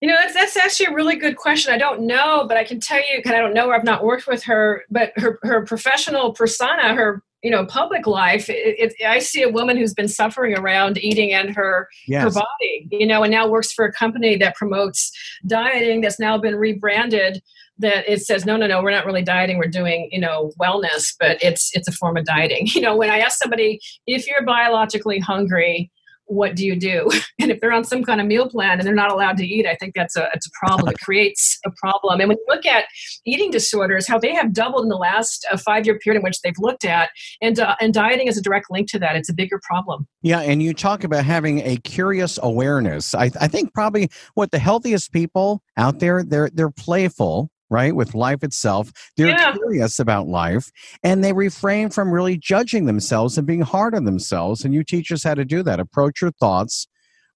You 0.00 0.08
know, 0.08 0.16
that's, 0.16 0.34
that's 0.34 0.56
actually 0.56 0.86
a 0.86 0.94
really 0.94 1.16
good 1.16 1.36
question. 1.36 1.72
I 1.72 1.78
don't 1.78 2.02
know, 2.02 2.44
but 2.46 2.56
I 2.56 2.64
can 2.64 2.80
tell 2.80 2.98
you, 2.98 3.16
because 3.16 3.32
I 3.32 3.38
don't 3.38 3.54
know 3.54 3.68
her, 3.68 3.74
I've 3.74 3.84
not 3.84 4.04
worked 4.04 4.26
with 4.26 4.42
her, 4.44 4.84
but 4.90 5.12
her, 5.16 5.38
her 5.42 5.64
professional 5.64 6.32
persona, 6.32 6.94
her 6.94 7.22
you 7.44 7.50
know 7.50 7.64
public 7.66 8.06
life 8.06 8.48
it, 8.48 8.94
it, 8.98 9.06
i 9.06 9.18
see 9.18 9.42
a 9.42 9.48
woman 9.48 9.76
who's 9.76 9.92
been 9.92 10.08
suffering 10.08 10.56
around 10.58 10.96
eating 10.96 11.32
and 11.32 11.54
her 11.54 11.88
yes. 12.08 12.22
her 12.22 12.30
body 12.30 12.88
you 12.90 13.06
know 13.06 13.22
and 13.22 13.30
now 13.30 13.46
works 13.46 13.70
for 13.70 13.84
a 13.84 13.92
company 13.92 14.34
that 14.34 14.56
promotes 14.56 15.12
dieting 15.46 16.00
that's 16.00 16.18
now 16.18 16.38
been 16.38 16.56
rebranded 16.56 17.42
that 17.78 18.08
it 18.10 18.20
says 18.20 18.44
no 18.44 18.56
no 18.56 18.66
no 18.66 18.82
we're 18.82 18.90
not 18.90 19.06
really 19.06 19.22
dieting 19.22 19.58
we're 19.58 19.66
doing 19.66 20.08
you 20.12 20.20
know 20.20 20.52
wellness 20.60 21.14
but 21.18 21.42
it's 21.42 21.70
it's 21.74 21.88
a 21.88 21.92
form 21.92 22.16
of 22.16 22.24
dieting 22.24 22.66
you 22.74 22.80
know 22.80 22.96
when 22.96 23.10
i 23.10 23.18
ask 23.18 23.38
somebody 23.38 23.80
if 24.06 24.26
you're 24.26 24.44
biologically 24.44 25.18
hungry 25.18 25.90
what 26.26 26.56
do 26.56 26.64
you 26.66 26.76
do? 26.76 27.08
And 27.40 27.50
if 27.50 27.60
they're 27.60 27.72
on 27.72 27.82
some 27.84 28.04
kind 28.04 28.20
of 28.20 28.28
meal 28.28 28.48
plan 28.48 28.78
and 28.78 28.86
they're 28.86 28.94
not 28.94 29.10
allowed 29.10 29.36
to 29.38 29.46
eat, 29.46 29.66
I 29.66 29.74
think 29.74 29.94
that's 29.94 30.16
a 30.16 30.28
it's 30.32 30.46
a 30.46 30.50
problem. 30.64 30.88
It 30.88 31.00
creates 31.00 31.58
a 31.66 31.70
problem. 31.82 32.20
And 32.20 32.28
when 32.28 32.38
you 32.38 32.44
look 32.48 32.64
at 32.64 32.84
eating 33.26 33.50
disorders, 33.50 34.06
how 34.06 34.18
they 34.18 34.32
have 34.32 34.54
doubled 34.54 34.84
in 34.84 34.88
the 34.88 34.96
last 34.96 35.44
uh, 35.50 35.56
five 35.58 35.84
year 35.84 35.98
period 35.98 36.20
in 36.20 36.22
which 36.22 36.40
they've 36.42 36.54
looked 36.58 36.84
at, 36.84 37.10
and 37.42 37.58
uh, 37.58 37.74
and 37.80 37.92
dieting 37.92 38.28
is 38.28 38.38
a 38.38 38.40
direct 38.40 38.66
link 38.70 38.88
to 38.92 39.00
that. 39.00 39.16
It's 39.16 39.28
a 39.28 39.34
bigger 39.34 39.60
problem. 39.64 40.06
Yeah, 40.22 40.40
and 40.40 40.62
you 40.62 40.72
talk 40.72 41.02
about 41.02 41.24
having 41.24 41.58
a 41.66 41.76
curious 41.78 42.38
awareness. 42.40 43.14
I, 43.16 43.32
I 43.40 43.48
think 43.48 43.74
probably 43.74 44.08
what 44.34 44.52
the 44.52 44.60
healthiest 44.60 45.12
people 45.12 45.60
out 45.76 45.98
there 45.98 46.22
they're 46.22 46.50
they're 46.54 46.70
playful 46.70 47.50
right 47.74 47.96
with 47.96 48.14
life 48.14 48.42
itself 48.42 48.90
they're 49.16 49.28
yeah. 49.28 49.52
curious 49.52 49.98
about 49.98 50.28
life 50.28 50.70
and 51.02 51.24
they 51.24 51.32
refrain 51.32 51.90
from 51.90 52.12
really 52.12 52.36
judging 52.36 52.86
themselves 52.86 53.36
and 53.36 53.46
being 53.46 53.62
hard 53.62 53.94
on 53.94 54.04
themselves 54.04 54.64
and 54.64 54.72
you 54.72 54.84
teach 54.84 55.10
us 55.10 55.24
how 55.24 55.34
to 55.34 55.44
do 55.44 55.62
that 55.62 55.80
approach 55.80 56.22
your 56.22 56.30
thoughts 56.32 56.86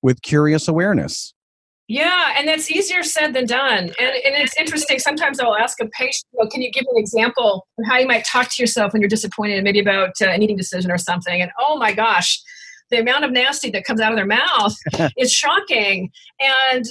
with 0.02 0.22
curious 0.22 0.68
awareness 0.68 1.34
yeah, 1.90 2.34
and 2.36 2.46
that's 2.46 2.70
easier 2.70 3.02
said 3.02 3.32
than 3.32 3.46
done. 3.46 3.84
And, 3.98 3.98
and 3.98 4.34
it's 4.36 4.54
interesting. 4.58 4.98
Sometimes 4.98 5.40
I'll 5.40 5.56
ask 5.56 5.80
a 5.80 5.86
patient, 5.86 6.26
well, 6.32 6.48
can 6.50 6.60
you 6.60 6.70
give 6.70 6.84
an 6.90 6.98
example 6.98 7.66
of 7.78 7.86
how 7.86 7.96
you 7.96 8.06
might 8.06 8.26
talk 8.26 8.50
to 8.50 8.62
yourself 8.62 8.92
when 8.92 9.00
you're 9.00 9.08
disappointed, 9.08 9.64
maybe 9.64 9.80
about 9.80 10.10
uh, 10.20 10.26
an 10.26 10.42
eating 10.42 10.58
decision 10.58 10.90
or 10.90 10.98
something? 10.98 11.40
And 11.40 11.50
oh 11.58 11.78
my 11.78 11.94
gosh, 11.94 12.42
the 12.90 13.00
amount 13.00 13.24
of 13.24 13.32
nasty 13.32 13.70
that 13.70 13.84
comes 13.84 14.02
out 14.02 14.12
of 14.12 14.16
their 14.16 14.26
mouth 14.26 14.76
is 15.16 15.32
shocking. 15.32 16.10
And 16.40 16.84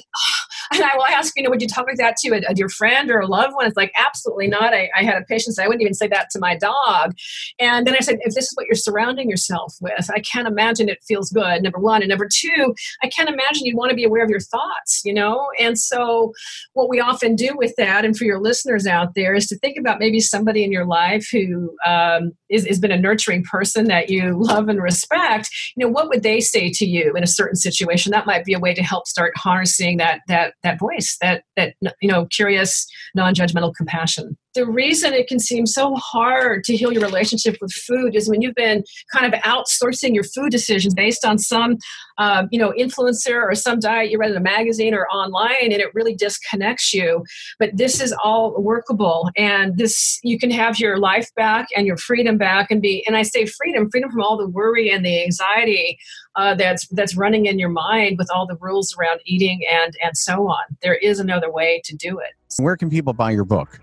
and 0.73 0.83
I 0.83 0.95
will 0.95 1.05
ask, 1.05 1.33
you 1.35 1.43
know, 1.43 1.49
would 1.49 1.61
you 1.61 1.67
talk 1.67 1.87
like 1.87 1.97
that 1.97 2.17
to 2.17 2.29
a, 2.29 2.41
a 2.49 2.53
dear 2.53 2.69
friend 2.69 3.09
or 3.09 3.19
a 3.19 3.27
loved 3.27 3.53
one? 3.53 3.67
It's 3.67 3.77
like, 3.77 3.91
absolutely 3.97 4.47
not. 4.47 4.73
I, 4.73 4.89
I, 4.95 5.03
had 5.03 5.21
a 5.21 5.25
patient 5.25 5.55
say, 5.55 5.63
I 5.63 5.67
wouldn't 5.67 5.81
even 5.81 5.93
say 5.93 6.07
that 6.07 6.29
to 6.31 6.39
my 6.39 6.57
dog. 6.57 7.13
And 7.59 7.87
then 7.87 7.95
I 7.95 7.99
said, 7.99 8.17
if 8.21 8.33
this 8.33 8.45
is 8.45 8.53
what 8.55 8.65
you're 8.65 8.75
surrounding 8.75 9.29
yourself 9.29 9.75
with, 9.81 10.09
I 10.13 10.19
can't 10.19 10.47
imagine 10.47 10.89
it 10.89 10.99
feels 11.07 11.31
good, 11.31 11.63
number 11.63 11.79
one. 11.79 12.01
And 12.01 12.09
number 12.09 12.27
two, 12.31 12.73
I 13.03 13.07
can't 13.07 13.29
imagine 13.29 13.65
you'd 13.65 13.77
want 13.77 13.89
to 13.91 13.95
be 13.95 14.03
aware 14.03 14.23
of 14.23 14.29
your 14.29 14.39
thoughts, 14.39 15.01
you 15.05 15.13
know? 15.13 15.47
And 15.59 15.79
so 15.79 16.33
what 16.73 16.89
we 16.89 16.99
often 16.99 17.35
do 17.35 17.55
with 17.55 17.73
that, 17.77 18.05
and 18.05 18.17
for 18.17 18.25
your 18.25 18.39
listeners 18.39 18.85
out 18.85 19.15
there, 19.15 19.33
is 19.33 19.47
to 19.47 19.57
think 19.59 19.77
about 19.77 19.99
maybe 19.99 20.19
somebody 20.19 20.63
in 20.63 20.71
your 20.71 20.85
life 20.85 21.27
who 21.31 21.75
um, 21.85 22.31
is, 22.49 22.65
has 22.65 22.79
been 22.79 22.91
a 22.91 22.97
nurturing 22.97 23.43
person 23.43 23.85
that 23.85 24.09
you 24.09 24.33
love 24.37 24.67
and 24.67 24.81
respect. 24.81 25.49
You 25.75 25.85
know, 25.85 25.91
what 25.91 26.09
would 26.09 26.23
they 26.23 26.39
say 26.39 26.69
to 26.71 26.85
you 26.85 27.13
in 27.15 27.23
a 27.23 27.27
certain 27.27 27.55
situation? 27.55 28.11
That 28.11 28.25
might 28.25 28.45
be 28.45 28.53
a 28.53 28.59
way 28.59 28.73
to 28.73 28.83
help 28.83 29.07
start 29.07 29.33
harnessing 29.37 29.97
that, 29.97 30.21
that 30.27 30.53
that 30.63 30.79
voice 30.79 31.17
that 31.21 31.43
that 31.55 31.75
you 32.01 32.09
know 32.09 32.25
curious 32.27 32.87
non-judgmental 33.15 33.73
compassion 33.75 34.37
the 34.57 34.65
reason 34.65 35.13
it 35.13 35.27
can 35.27 35.39
seem 35.39 35.67
so 35.67 35.93
hard 35.95 36.63
to 36.63 36.75
heal 36.75 36.91
your 36.91 37.03
relationship 37.03 37.57
with 37.61 37.71
food 37.71 38.15
is 38.15 38.27
when 38.27 38.41
you've 38.41 38.55
been 38.55 38.83
kind 39.13 39.31
of 39.31 39.39
outsourcing 39.41 40.15
your 40.15 40.23
food 40.23 40.49
decisions 40.49 40.95
based 40.95 41.23
on 41.23 41.37
some 41.37 41.77
um, 42.17 42.47
you 42.51 42.57
know 42.57 42.73
influencer 42.77 43.35
or 43.35 43.53
some 43.53 43.79
diet 43.79 44.09
you 44.09 44.17
read 44.17 44.31
in 44.31 44.37
a 44.37 44.41
magazine 44.41 44.95
or 44.95 45.07
online 45.09 45.71
and 45.71 45.73
it 45.73 45.93
really 45.93 46.15
disconnects 46.15 46.91
you. 46.91 47.23
But 47.59 47.77
this 47.77 48.01
is 48.01 48.11
all 48.23 48.59
workable 48.59 49.29
and 49.37 49.77
this 49.77 50.19
you 50.23 50.39
can 50.39 50.49
have 50.49 50.79
your 50.79 50.97
life 50.97 51.29
back 51.35 51.67
and 51.75 51.85
your 51.85 51.97
freedom 51.97 52.39
back 52.39 52.71
and 52.71 52.81
be 52.81 53.05
and 53.05 53.15
i 53.15 53.21
say 53.21 53.45
freedom 53.45 53.89
freedom 53.91 54.09
from 54.09 54.21
all 54.21 54.37
the 54.37 54.47
worry 54.47 54.89
and 54.89 55.05
the 55.05 55.23
anxiety 55.23 55.99
uh, 56.35 56.55
that's 56.55 56.87
that's 56.89 57.15
running 57.15 57.45
in 57.45 57.59
your 57.59 57.69
mind 57.69 58.17
with 58.17 58.29
all 58.33 58.47
the 58.47 58.57
rules 58.59 58.95
around 58.97 59.19
eating 59.25 59.61
and 59.71 59.93
and 60.03 60.17
so 60.17 60.47
on. 60.47 60.63
There 60.81 60.95
is 60.95 61.19
another 61.19 61.51
way 61.51 61.81
to 61.85 61.95
do 61.95 62.19
it. 62.19 62.33
Where 62.57 62.77
can 62.77 62.89
people 62.89 63.13
buy 63.13 63.31
your 63.31 63.45
book 63.45 63.79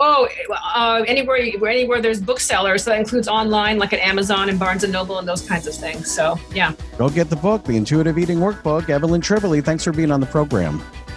Oh, 0.00 0.28
uh, 0.74 1.04
anywhere 1.06 1.36
anywhere 1.36 2.00
there's 2.00 2.20
booksellers. 2.20 2.84
So 2.84 2.90
that 2.90 3.00
includes 3.00 3.28
online, 3.28 3.78
like 3.78 3.92
at 3.92 4.00
Amazon 4.00 4.48
and 4.48 4.58
Barnes 4.58 4.84
and 4.84 4.92
Noble 4.92 5.18
and 5.18 5.26
those 5.26 5.46
kinds 5.46 5.66
of 5.66 5.74
things. 5.74 6.10
So 6.10 6.38
yeah. 6.52 6.72
Go 6.96 7.08
get 7.08 7.30
the 7.30 7.36
book, 7.36 7.64
The 7.64 7.76
Intuitive 7.76 8.18
Eating 8.18 8.38
Workbook. 8.38 8.88
Evelyn 8.88 9.20
Tribole, 9.20 9.64
thanks 9.64 9.84
for 9.84 9.92
being 9.92 10.10
on 10.10 10.20
the 10.20 10.26
program. 10.26 10.82